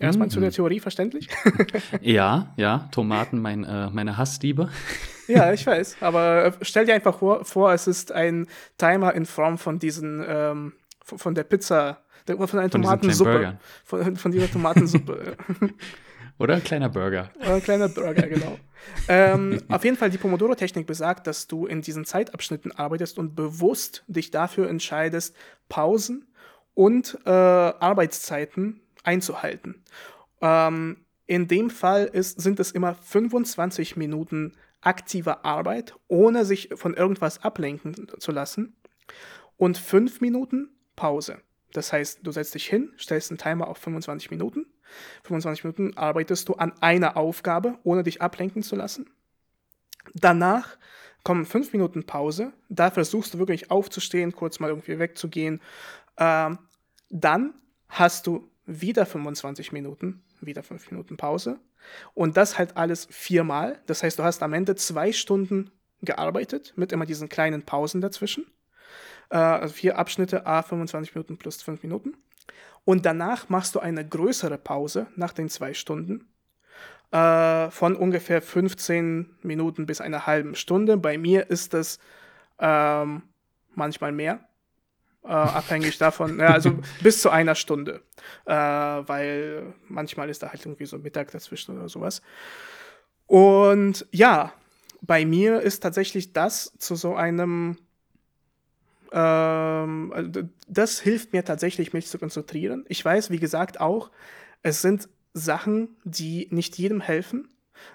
[0.00, 0.32] Erstmal mhm.
[0.32, 1.28] zu der Theorie verständlich?
[2.00, 4.70] ja, ja, Tomaten, mein, äh, meine Hassliebe.
[5.28, 9.26] ja, ich weiß, aber äh, stell dir einfach vor, vor, es ist ein Timer in
[9.26, 10.72] Form von diesen, ähm,
[11.04, 13.58] von der Pizza, von einer Tomatensuppe.
[13.84, 15.36] Von, von dieser Tomatensuppe.
[16.42, 17.30] Oder ein kleiner Burger.
[17.36, 18.58] Oder ein kleiner Burger, genau.
[19.06, 24.02] ähm, auf jeden Fall, die Pomodoro-Technik besagt, dass du in diesen Zeitabschnitten arbeitest und bewusst
[24.08, 25.36] dich dafür entscheidest,
[25.68, 26.26] Pausen
[26.74, 29.84] und äh, Arbeitszeiten einzuhalten.
[30.40, 36.94] Ähm, in dem Fall ist, sind es immer 25 Minuten aktiver Arbeit, ohne sich von
[36.94, 38.74] irgendwas ablenken zu lassen.
[39.58, 41.38] Und 5 Minuten Pause.
[41.72, 44.66] Das heißt, du setzt dich hin, stellst einen Timer auf 25 Minuten
[45.24, 49.10] 25 Minuten arbeitest du an einer Aufgabe, ohne dich ablenken zu lassen.
[50.14, 50.76] Danach
[51.24, 52.52] kommen 5 Minuten Pause.
[52.68, 55.60] Da versuchst du wirklich aufzustehen, kurz mal irgendwie wegzugehen.
[56.18, 56.58] Ähm,
[57.10, 57.54] dann
[57.88, 61.60] hast du wieder 25 Minuten, wieder 5 Minuten Pause.
[62.14, 63.80] Und das halt alles viermal.
[63.86, 68.46] Das heißt, du hast am Ende zwei Stunden gearbeitet, mit immer diesen kleinen Pausen dazwischen.
[69.30, 72.14] Äh, also vier Abschnitte, a 25 Minuten plus 5 Minuten.
[72.84, 76.28] Und danach machst du eine größere Pause nach den zwei Stunden
[77.12, 80.96] äh, von ungefähr 15 Minuten bis einer halben Stunde.
[80.96, 81.98] Bei mir ist es
[82.58, 83.22] ähm,
[83.74, 84.48] manchmal mehr.
[85.22, 88.02] Äh, abhängig davon, ja, also bis zu einer Stunde.
[88.44, 92.22] Äh, weil manchmal ist da halt irgendwie so Mittag dazwischen oder sowas.
[93.26, 94.52] Und ja,
[95.00, 97.78] bei mir ist tatsächlich das zu so einem
[99.12, 102.84] ähm, das hilft mir tatsächlich, mich zu konzentrieren.
[102.88, 104.10] Ich weiß, wie gesagt, auch,
[104.62, 107.48] es sind Sachen, die nicht jedem helfen.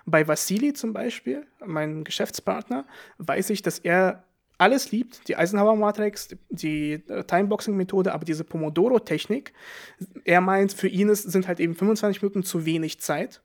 [0.05, 2.85] Bei Vasili zum Beispiel, meinem Geschäftspartner,
[3.19, 4.23] weiß ich, dass er
[4.57, 9.53] alles liebt, die Eisenhower-Matrix, die äh, Timeboxing-Methode, aber diese Pomodoro-Technik,
[10.25, 13.41] er meint, für ihn ist, sind halt eben 25 Minuten zu wenig Zeit.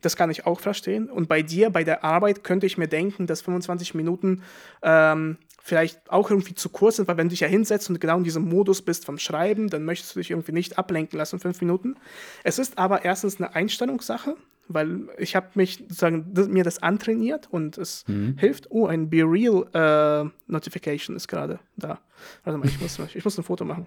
[0.00, 1.10] Das kann ich auch verstehen.
[1.10, 4.42] Und bei dir, bei der Arbeit, könnte ich mir denken, dass 25 Minuten
[4.82, 8.16] ähm, vielleicht auch irgendwie zu kurz sind, weil wenn du dich ja hinsetzt und genau
[8.16, 11.60] in diesem Modus bist vom Schreiben, dann möchtest du dich irgendwie nicht ablenken lassen, fünf
[11.60, 11.96] Minuten.
[12.44, 14.36] Es ist aber erstens eine Einstellungssache,
[14.68, 18.36] weil ich habe mich sozusagen mir das antrainiert und es mhm.
[18.38, 18.70] hilft.
[18.70, 21.98] Oh, ein Be Real äh, Notification ist gerade da.
[22.44, 23.86] Warte mal, ich muss, ich muss ein Foto machen.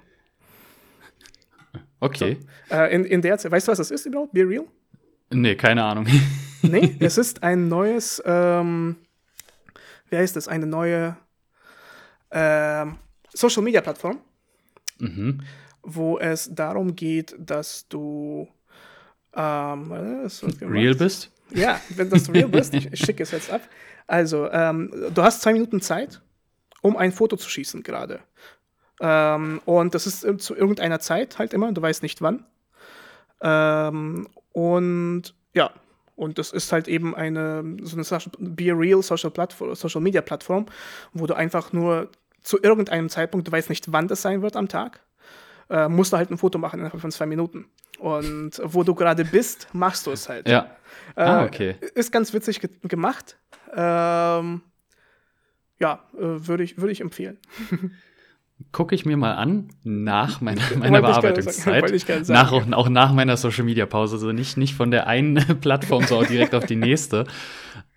[2.00, 2.38] Okay.
[2.70, 4.34] So, äh, in, in der Zeit, weißt du, was das ist überhaupt?
[4.34, 4.66] Be Real?
[5.32, 6.08] Nee, keine Ahnung.
[6.62, 8.98] nee, es ist ein neues, ähm,
[10.10, 10.48] wer heißt das?
[10.48, 11.16] Eine neue
[12.32, 12.86] äh,
[13.34, 14.20] Social Media Plattform,
[15.00, 15.42] mhm.
[15.84, 18.48] wo es darum geht, dass du
[19.34, 19.92] ähm,
[20.62, 21.32] real bist.
[21.52, 23.62] Ja, wenn du real bist, ich, ich schicke es jetzt ab.
[24.08, 26.22] Also, ähm, du hast zwei Minuten Zeit,
[26.82, 28.20] um ein Foto zu schießen gerade.
[29.00, 32.46] Ähm, und das ist zu irgendeiner Zeit halt immer, du weißt nicht wann.
[33.42, 35.72] Ähm, und ja,
[36.16, 39.32] und das ist halt eben eine so eine Be Real Social,
[39.74, 40.68] Social Media Plattform,
[41.14, 42.10] wo du einfach nur
[42.42, 45.02] zu irgendeinem Zeitpunkt, du weißt nicht, wann das sein wird am Tag,
[45.70, 47.66] äh, musst du halt ein Foto machen innerhalb von zwei Minuten.
[48.00, 50.50] Und wo du gerade bist, machst du es halt.
[50.50, 50.76] Ja.
[51.16, 51.76] Äh, ah, okay.
[51.94, 53.38] Ist ganz witzig ge gemacht.
[53.74, 54.62] Ähm,
[55.80, 57.38] ja, äh, würde ich, würd ich empfehlen.
[58.72, 62.30] gucke ich mir mal an nach meiner, meiner Bearbeitungszeit.
[62.30, 64.16] Nach, auch, auch nach meiner Social Media Pause.
[64.16, 67.26] Also nicht, nicht von der einen Plattform so direkt auf die nächste.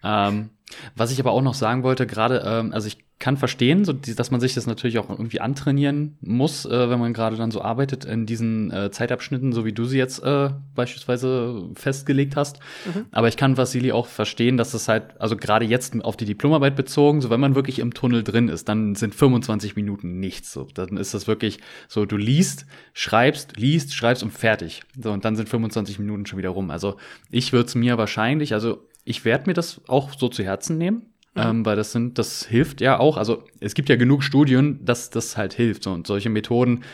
[0.02, 0.50] Ähm,
[0.96, 4.30] was ich aber auch noch sagen wollte, gerade, ähm, also ich kann verstehen, so, dass
[4.30, 8.04] man sich das natürlich auch irgendwie antrainieren muss, äh, wenn man gerade dann so arbeitet
[8.04, 12.58] in diesen äh, Zeitabschnitten, so wie du sie jetzt äh, beispielsweise festgelegt hast.
[12.84, 13.06] Mhm.
[13.12, 16.76] Aber ich kann Vasili auch verstehen, dass es halt, also gerade jetzt auf die Diplomarbeit
[16.76, 20.52] bezogen, so wenn man wirklich im Tunnel drin ist, dann sind 25 Minuten nichts.
[20.52, 24.82] So, dann ist das wirklich so, du liest, schreibst, liest, schreibst und fertig.
[25.00, 26.70] So, und dann sind 25 Minuten schon wieder rum.
[26.70, 26.96] Also
[27.30, 31.12] ich würde es mir wahrscheinlich, also ich werde mir das auch so zu Herzen nehmen,
[31.34, 31.42] mhm.
[31.42, 33.16] ähm, weil das sind, das hilft ja auch.
[33.16, 35.86] Also es gibt ja genug Studien, dass das halt hilft.
[35.86, 36.84] Und solche Methoden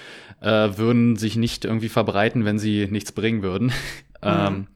[0.40, 3.72] äh, würden sich nicht irgendwie verbreiten, wenn sie nichts bringen würden.
[4.22, 4.28] Mhm.
[4.28, 4.66] ähm,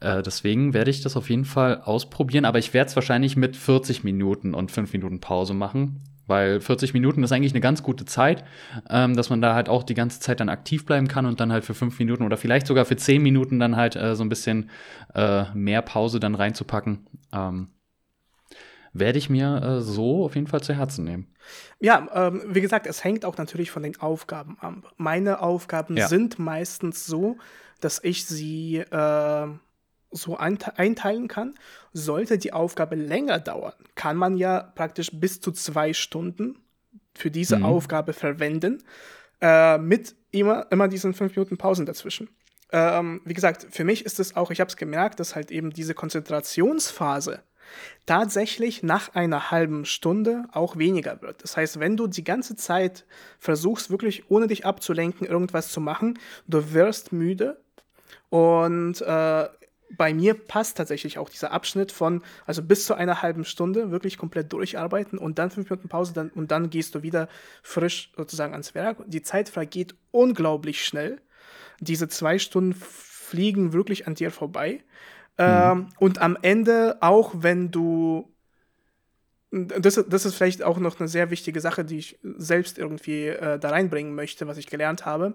[0.00, 3.56] äh, deswegen werde ich das auf jeden Fall ausprobieren, aber ich werde es wahrscheinlich mit
[3.56, 6.00] 40 Minuten und 5 Minuten Pause machen.
[6.26, 8.44] Weil 40 Minuten ist eigentlich eine ganz gute Zeit,
[8.88, 11.52] ähm, dass man da halt auch die ganze Zeit dann aktiv bleiben kann und dann
[11.52, 14.28] halt für fünf Minuten oder vielleicht sogar für zehn Minuten dann halt äh, so ein
[14.28, 14.70] bisschen
[15.14, 17.06] äh, mehr Pause dann reinzupacken.
[17.32, 17.68] Ähm,
[18.94, 21.26] werde ich mir äh, so auf jeden Fall zu Herzen nehmen.
[21.80, 24.94] Ja, ähm, wie gesagt, es hängt auch natürlich von den Aufgaben ab.
[24.96, 26.08] Meine Aufgaben ja.
[26.08, 27.36] sind meistens so,
[27.80, 29.46] dass ich sie äh,
[30.10, 31.54] so einteilen kann.
[31.96, 36.58] Sollte die Aufgabe länger dauern, kann man ja praktisch bis zu zwei Stunden
[37.14, 37.64] für diese mhm.
[37.64, 38.82] Aufgabe verwenden,
[39.40, 42.28] äh, mit immer, immer diesen fünf Minuten Pausen dazwischen.
[42.72, 45.70] Ähm, wie gesagt, für mich ist es auch, ich habe es gemerkt, dass halt eben
[45.70, 47.42] diese Konzentrationsphase
[48.06, 51.42] tatsächlich nach einer halben Stunde auch weniger wird.
[51.42, 53.06] Das heißt, wenn du die ganze Zeit
[53.38, 57.62] versuchst, wirklich ohne dich abzulenken, irgendwas zu machen, du wirst müde
[58.28, 59.48] und äh,
[59.96, 64.18] bei mir passt tatsächlich auch dieser Abschnitt von, also bis zu einer halben Stunde wirklich
[64.18, 67.28] komplett durcharbeiten und dann fünf Minuten Pause dann, und dann gehst du wieder
[67.62, 68.98] frisch sozusagen ans Werk.
[69.06, 71.20] Die Zeit vergeht unglaublich schnell.
[71.80, 74.82] Diese zwei Stunden fliegen wirklich an dir vorbei.
[75.38, 75.44] Mhm.
[75.44, 78.30] Ähm, und am Ende, auch wenn du
[79.54, 83.58] das, das ist vielleicht auch noch eine sehr wichtige Sache, die ich selbst irgendwie äh,
[83.58, 85.34] da reinbringen möchte, was ich gelernt habe.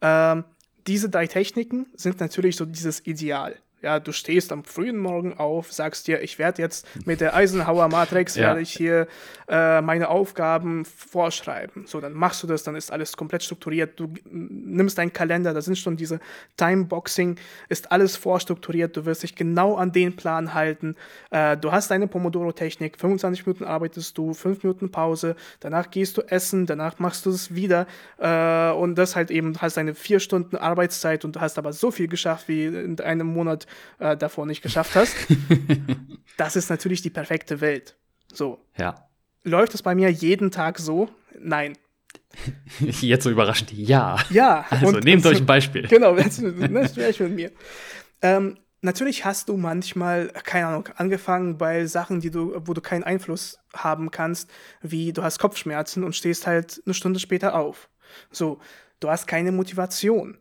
[0.00, 0.44] Ähm,
[0.86, 3.56] diese drei Techniken sind natürlich so dieses Ideal.
[3.80, 7.86] Ja, du stehst am frühen Morgen auf, sagst dir, ich werde jetzt mit der Eisenhower
[7.86, 8.48] Matrix ja.
[8.48, 9.06] werde ich hier
[9.46, 11.86] äh, meine Aufgaben vorschreiben.
[11.86, 13.98] So, dann machst du das, dann ist alles komplett strukturiert.
[14.00, 16.18] Du nimmst deinen Kalender, da sind schon diese
[16.56, 17.36] Timeboxing,
[17.68, 18.96] ist alles vorstrukturiert.
[18.96, 20.96] Du wirst dich genau an den Plan halten.
[21.30, 26.22] Äh, du hast deine Pomodoro-Technik, 25 Minuten arbeitest du, 5 Minuten Pause, danach gehst du
[26.22, 27.86] essen, danach machst du es wieder
[28.18, 31.92] äh, und das halt eben, hast deine vier Stunden Arbeitszeit und du hast aber so
[31.92, 33.67] viel geschafft wie in einem Monat
[33.98, 35.14] äh, davor nicht geschafft hast.
[36.36, 37.96] das ist natürlich die perfekte Welt.
[38.32, 38.64] So.
[38.76, 39.08] Ja.
[39.44, 41.08] Läuft es bei mir jeden Tag so?
[41.38, 41.76] Nein.
[42.80, 44.16] Jetzt so überraschend, ja.
[44.30, 44.66] Ja.
[44.70, 45.82] Also und- nehmt und- euch ein Beispiel.
[45.88, 47.52] Genau, jetzt, ne, sprech mit mir.
[48.22, 53.04] Ähm, natürlich hast du manchmal, keine Ahnung, angefangen bei Sachen, die du, wo du keinen
[53.04, 54.50] Einfluss haben kannst,
[54.82, 57.88] wie du hast Kopfschmerzen und stehst halt eine Stunde später auf.
[58.30, 58.60] So,
[59.00, 60.38] du hast keine Motivation.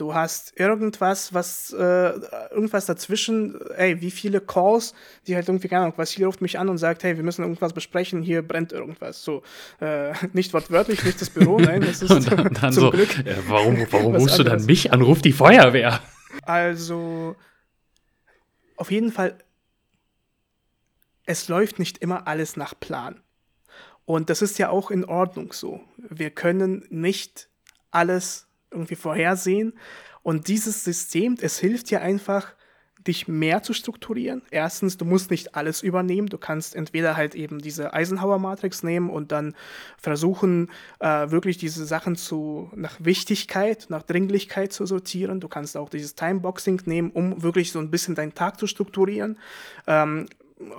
[0.00, 2.12] Du hast irgendwas, was, äh,
[2.50, 4.94] irgendwas dazwischen, ey, wie viele Calls,
[5.26, 7.74] die halt irgendwie, keine Ahnung, Vasili ruft mich an und sagt, hey, wir müssen irgendwas
[7.74, 9.22] besprechen, hier brennt irgendwas.
[9.22, 9.42] So,
[9.78, 13.18] äh, nicht wortwörtlich, nicht das Büro, nein, das ist Und dann, dann zum so, Glück.
[13.26, 15.02] äh, warum, warum Was rufst du dann mich an?
[15.02, 16.00] Ruf die Feuerwehr.
[16.44, 17.36] Also,
[18.76, 19.36] auf jeden Fall,
[21.26, 23.20] es läuft nicht immer alles nach Plan.
[24.06, 25.82] Und das ist ja auch in Ordnung so.
[25.98, 27.50] Wir können nicht
[27.90, 29.74] alles irgendwie vorhersehen.
[30.22, 32.54] Und dieses System, es hilft dir einfach,
[33.06, 34.42] dich mehr zu strukturieren.
[34.50, 36.28] Erstens, du musst nicht alles übernehmen.
[36.28, 39.54] Du kannst entweder halt eben diese Eisenhower-Matrix nehmen und dann
[39.98, 45.40] versuchen, äh, wirklich diese Sachen zu, nach Wichtigkeit, nach Dringlichkeit zu sortieren.
[45.40, 49.38] Du kannst auch dieses Timeboxing nehmen, um wirklich so ein bisschen deinen Tag zu strukturieren.
[49.86, 50.26] Ähm,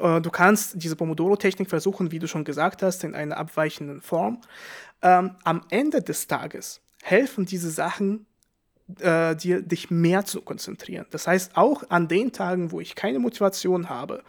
[0.02, 4.42] äh, du kannst diese Pomodoro-Technik versuchen, wie du schon gesagt hast, in einer abweichenden Form.
[5.02, 8.26] Ähm, am Ende des Tages helfen diese Sachen
[9.00, 11.06] äh, dir, dich mehr zu konzentrieren.
[11.12, 14.24] Das heißt, auch an den Tagen, wo ich keine Motivation habe,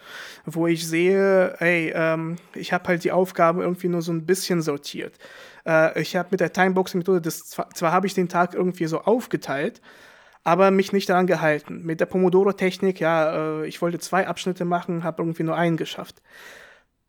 [0.45, 4.63] wo ich sehe, ey, ähm, ich habe halt die Aufgabe irgendwie nur so ein bisschen
[4.63, 5.19] sortiert.
[5.67, 9.81] Äh, ich habe mit der Timeboxing-Methode, zwar, zwar habe ich den Tag irgendwie so aufgeteilt,
[10.45, 11.83] aber mich nicht daran gehalten.
[11.83, 16.23] Mit der Pomodoro-Technik, ja, äh, ich wollte zwei Abschnitte machen, habe irgendwie nur einen geschafft.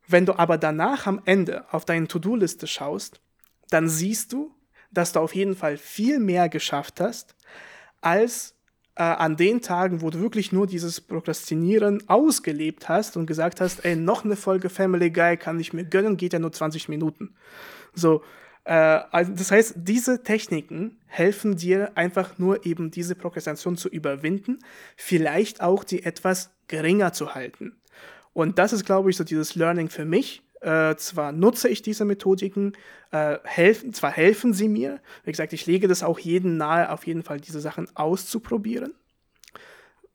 [0.08, 3.22] Wenn du aber danach am Ende auf deine To-Do-Liste schaust,
[3.70, 4.54] dann siehst du,
[4.94, 7.36] dass du auf jeden Fall viel mehr geschafft hast,
[8.02, 8.56] als
[8.96, 13.84] äh, an den Tagen, wo du wirklich nur dieses Prokrastinieren ausgelebt hast und gesagt hast,
[13.86, 17.36] ey, noch eine Folge Family Guy kann ich mir gönnen, geht ja nur 20 Minuten.
[17.94, 18.22] So,
[18.66, 24.60] äh, also das heißt, diese Techniken helfen dir einfach nur eben diese Prokrastination zu überwinden,
[24.96, 27.78] vielleicht auch die etwas geringer zu halten.
[28.34, 30.42] Und das ist, glaube ich, so dieses Learning für mich.
[30.64, 32.72] Äh, zwar nutze ich diese Methodiken,
[33.12, 37.06] äh, helfen, zwar helfen sie mir, wie gesagt, ich lege das auch jedem nahe, auf
[37.06, 38.94] jeden Fall diese Sachen auszuprobieren.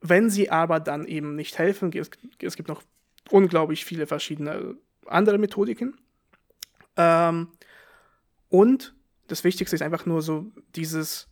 [0.01, 2.83] Wenn sie aber dann eben nicht helfen, es, es gibt noch
[3.31, 5.99] unglaublich viele verschiedene andere Methodiken.
[6.97, 7.49] Ähm,
[8.49, 8.95] und
[9.27, 11.29] das Wichtigste ist einfach nur so dieses,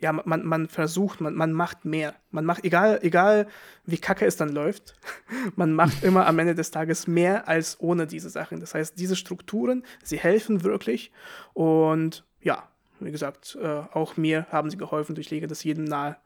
[0.00, 2.14] ja, man, man versucht, man, man macht mehr.
[2.30, 3.46] Man macht, egal, egal
[3.84, 4.94] wie kacke es dann läuft,
[5.56, 8.60] man macht immer am Ende des Tages mehr als ohne diese Sachen.
[8.60, 11.12] Das heißt, diese Strukturen, sie helfen wirklich.
[11.52, 15.16] Und ja, wie gesagt, äh, auch mir haben sie geholfen.
[15.18, 16.16] Ich lege das jedem nahe,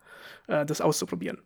[0.47, 1.39] äh, das auszuprobieren.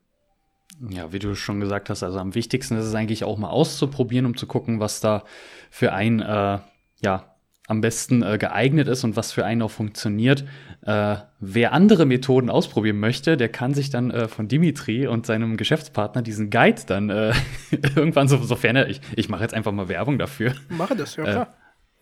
[0.90, 4.26] Ja, wie du schon gesagt hast, also am wichtigsten ist es eigentlich auch mal auszuprobieren,
[4.26, 5.24] um zu gucken, was da
[5.70, 6.58] für einen äh,
[7.00, 7.34] ja
[7.68, 10.44] am besten äh, geeignet ist und was für einen auch funktioniert.
[10.82, 15.56] Äh, wer andere Methoden ausprobieren möchte, der kann sich dann äh, von Dimitri und seinem
[15.56, 17.32] Geschäftspartner diesen Guide dann äh,
[17.94, 20.54] irgendwann, so, sofern er, ich, ich mache jetzt einfach mal Werbung dafür.
[20.68, 21.54] Mache das, ja Äh, klar.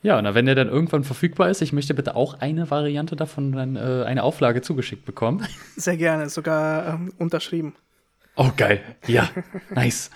[0.02, 3.50] Ja, und wenn der dann irgendwann verfügbar ist, ich möchte bitte auch eine Variante davon,
[3.50, 5.44] dann äh, eine Auflage zugeschickt bekommen.
[5.76, 7.74] Sehr gerne, sogar ähm, unterschrieben.
[8.36, 8.80] Oh, geil.
[9.08, 9.28] Ja,
[9.74, 10.10] nice.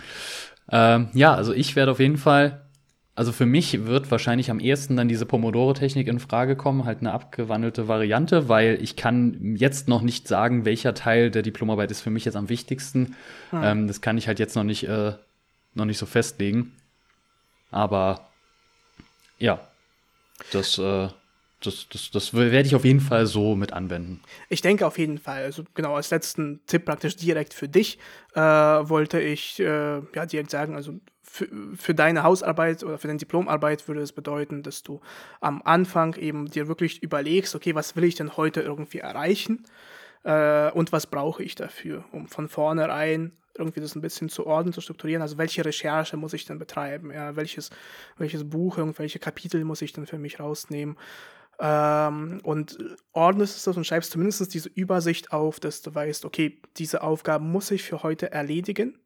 [0.71, 2.61] Ähm, ja, also ich werde auf jeden Fall,
[3.13, 7.11] also für mich wird wahrscheinlich am ehesten dann diese Pomodoro-Technik in Frage kommen, halt eine
[7.11, 12.09] abgewandelte Variante, weil ich kann jetzt noch nicht sagen, welcher Teil der Diplomarbeit ist für
[12.09, 13.15] mich jetzt am wichtigsten.
[13.51, 15.13] Ähm, das kann ich halt jetzt noch nicht, äh,
[15.73, 16.73] noch nicht so festlegen.
[17.69, 18.29] Aber
[19.39, 19.59] ja,
[20.53, 21.09] das, äh,
[21.61, 24.21] das, das, das werde ich auf jeden Fall so mit anwenden.
[24.49, 25.43] Ich denke auf jeden Fall.
[25.43, 27.99] Also genau als letzten Tipp praktisch direkt für dich
[28.35, 30.99] äh, wollte ich äh, ja direkt sagen, also
[31.31, 34.99] für, für deine Hausarbeit oder für deine Diplomarbeit würde es bedeuten, dass du
[35.39, 39.63] am Anfang eben dir wirklich überlegst, okay, was will ich denn heute irgendwie erreichen
[40.23, 44.73] äh, und was brauche ich dafür, um von vornherein irgendwie das ein bisschen zu ordnen,
[44.73, 45.21] zu strukturieren.
[45.21, 47.11] Also welche Recherche muss ich denn betreiben?
[47.11, 47.69] Ja, welches,
[48.17, 50.97] welches Buch, irgendwelche Kapitel muss ich denn für mich rausnehmen?
[51.59, 52.77] Ähm, und
[53.13, 57.71] ordnest es und schreibst zumindest diese Übersicht auf, dass du weißt, okay, diese Aufgaben muss
[57.71, 58.97] ich für heute erledigen.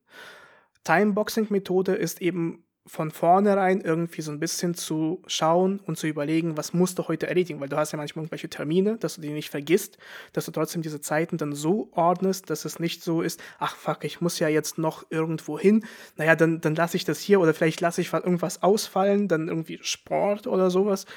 [0.86, 6.74] Timeboxing-Methode ist eben von vornherein irgendwie so ein bisschen zu schauen und zu überlegen, was
[6.74, 9.50] musst du heute erledigen, weil du hast ja manchmal irgendwelche Termine, dass du die nicht
[9.50, 9.98] vergisst,
[10.34, 14.04] dass du trotzdem diese Zeiten dann so ordnest, dass es nicht so ist, ach fuck,
[14.04, 15.84] ich muss ja jetzt noch irgendwo hin,
[16.16, 19.80] naja, dann, dann lasse ich das hier oder vielleicht lasse ich irgendwas ausfallen, dann irgendwie
[19.82, 21.08] Sport oder sowas,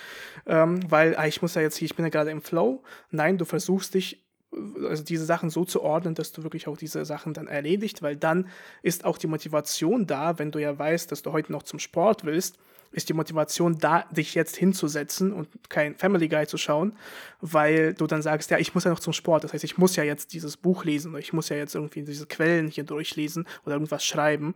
[0.47, 2.83] ähm, weil ah, ich muss ja jetzt hier, ich bin ja gerade im Flow.
[3.11, 7.05] Nein, du versuchst dich also diese Sachen so zu ordnen, dass du wirklich auch diese
[7.05, 8.49] Sachen dann erledigt, weil dann
[8.83, 12.25] ist auch die Motivation da, wenn du ja weißt, dass du heute noch zum Sport
[12.25, 12.59] willst,
[12.91, 16.97] ist die Motivation da, dich jetzt hinzusetzen und kein Family Guy zu schauen,
[17.41, 19.45] weil du dann sagst, ja, ich muss ja noch zum Sport.
[19.45, 22.03] Das heißt, ich muss ja jetzt dieses Buch lesen oder ich muss ja jetzt irgendwie
[22.03, 24.55] diese Quellen hier durchlesen oder irgendwas schreiben.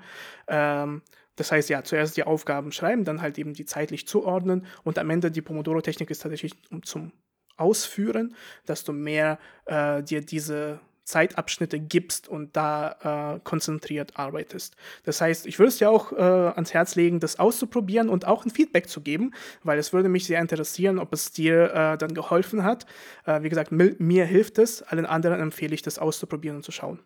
[0.48, 1.02] Ähm,
[1.36, 5.10] das heißt, ja, zuerst die Aufgaben schreiben, dann halt eben die zeitlich zuordnen und am
[5.10, 7.12] Ende die Pomodoro-Technik ist tatsächlich zum
[7.56, 8.34] Ausführen,
[8.66, 14.76] dass du mehr äh, dir diese Zeitabschnitte gibst und da äh, konzentriert arbeitest.
[15.04, 18.44] Das heißt, ich würde es dir auch äh, ans Herz legen, das auszuprobieren und auch
[18.44, 19.32] ein Feedback zu geben,
[19.64, 22.86] weil es würde mich sehr interessieren, ob es dir äh, dann geholfen hat.
[23.26, 27.00] Äh, wie gesagt, mir hilft es, allen anderen empfehle ich, das auszuprobieren und zu schauen.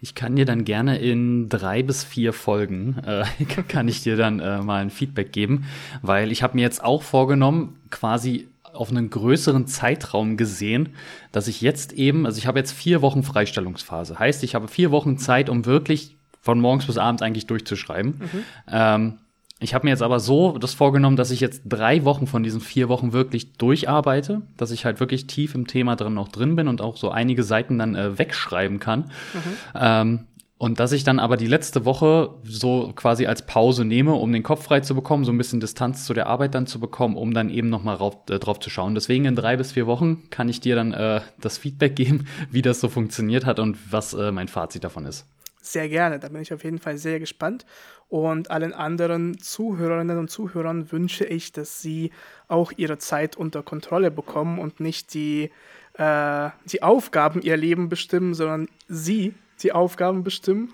[0.00, 3.24] Ich kann dir dann gerne in drei bis vier Folgen, äh,
[3.68, 5.64] kann ich dir dann äh, mal ein Feedback geben,
[6.02, 10.90] weil ich habe mir jetzt auch vorgenommen, quasi auf einen größeren Zeitraum gesehen,
[11.30, 14.18] dass ich jetzt eben, also ich habe jetzt vier Wochen Freistellungsphase.
[14.18, 18.20] Heißt, ich habe vier Wochen Zeit, um wirklich von morgens bis abends eigentlich durchzuschreiben.
[18.20, 18.44] Mhm.
[18.68, 19.18] Ähm,
[19.62, 22.60] ich habe mir jetzt aber so das vorgenommen, dass ich jetzt drei Wochen von diesen
[22.60, 26.66] vier Wochen wirklich durcharbeite, dass ich halt wirklich tief im Thema drin noch drin bin
[26.66, 29.02] und auch so einige Seiten dann äh, wegschreiben kann.
[29.02, 29.40] Mhm.
[29.76, 30.26] Ähm,
[30.62, 34.44] und dass ich dann aber die letzte Woche so quasi als Pause nehme, um den
[34.44, 37.34] Kopf frei zu bekommen, so ein bisschen Distanz zu der Arbeit dann zu bekommen, um
[37.34, 37.98] dann eben nochmal
[38.30, 38.94] äh, drauf zu schauen.
[38.94, 42.62] Deswegen in drei bis vier Wochen kann ich dir dann äh, das Feedback geben, wie
[42.62, 45.26] das so funktioniert hat und was äh, mein Fazit davon ist.
[45.60, 47.66] Sehr gerne, da bin ich auf jeden Fall sehr gespannt.
[48.08, 52.12] Und allen anderen Zuhörerinnen und Zuhörern wünsche ich, dass sie
[52.46, 55.50] auch ihre Zeit unter Kontrolle bekommen und nicht die,
[55.94, 60.72] äh, die Aufgaben ihr Leben bestimmen, sondern sie die Aufgaben bestimmen.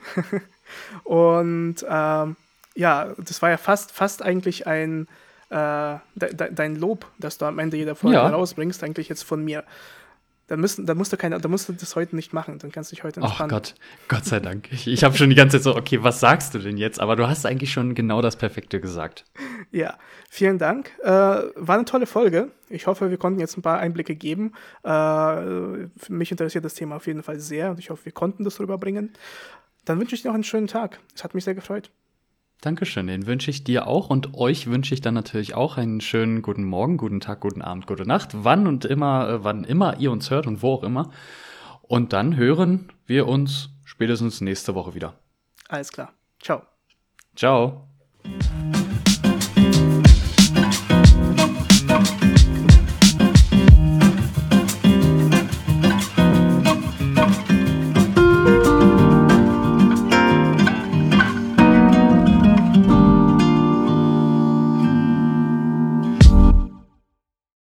[1.04, 2.36] und ähm,
[2.74, 5.08] ja, das war ja fast, fast eigentlich ein
[5.50, 8.28] äh, de, de, dein Lob, das du am Ende jeder Folge ja.
[8.28, 9.64] rausbringst, eigentlich jetzt von mir.
[10.48, 12.90] Dann, müssen, dann, musst du keine, dann musst du das heute nicht machen, dann kannst
[12.90, 13.52] du dich heute entspannen.
[13.52, 13.74] Oh Gott,
[14.08, 14.72] Gott sei Dank.
[14.72, 17.00] Ich, ich habe schon die ganze Zeit so, okay, was sagst du denn jetzt?
[17.00, 19.24] Aber du hast eigentlich schon genau das Perfekte gesagt.
[19.70, 19.98] Ja,
[20.30, 20.90] vielen Dank.
[21.02, 22.50] Äh, war eine tolle Folge.
[22.70, 24.54] Ich hoffe, wir konnten jetzt ein paar Einblicke geben.
[24.84, 28.58] Äh, mich interessiert das Thema auf jeden Fall sehr und ich hoffe, wir konnten das
[28.58, 29.12] rüberbringen.
[29.84, 30.98] Dann wünsche ich dir noch einen schönen Tag.
[31.14, 31.90] Es hat mich sehr gefreut.
[32.60, 36.42] Dankeschön, den wünsche ich dir auch und euch wünsche ich dann natürlich auch einen schönen
[36.42, 40.10] guten Morgen, guten Tag, guten Abend, gute Nacht, wann und immer, äh, wann immer ihr
[40.10, 41.12] uns hört und wo auch immer.
[41.82, 45.14] Und dann hören wir uns spätestens nächste Woche wieder.
[45.68, 46.12] Alles klar.
[46.40, 46.62] Ciao.
[47.36, 47.87] Ciao.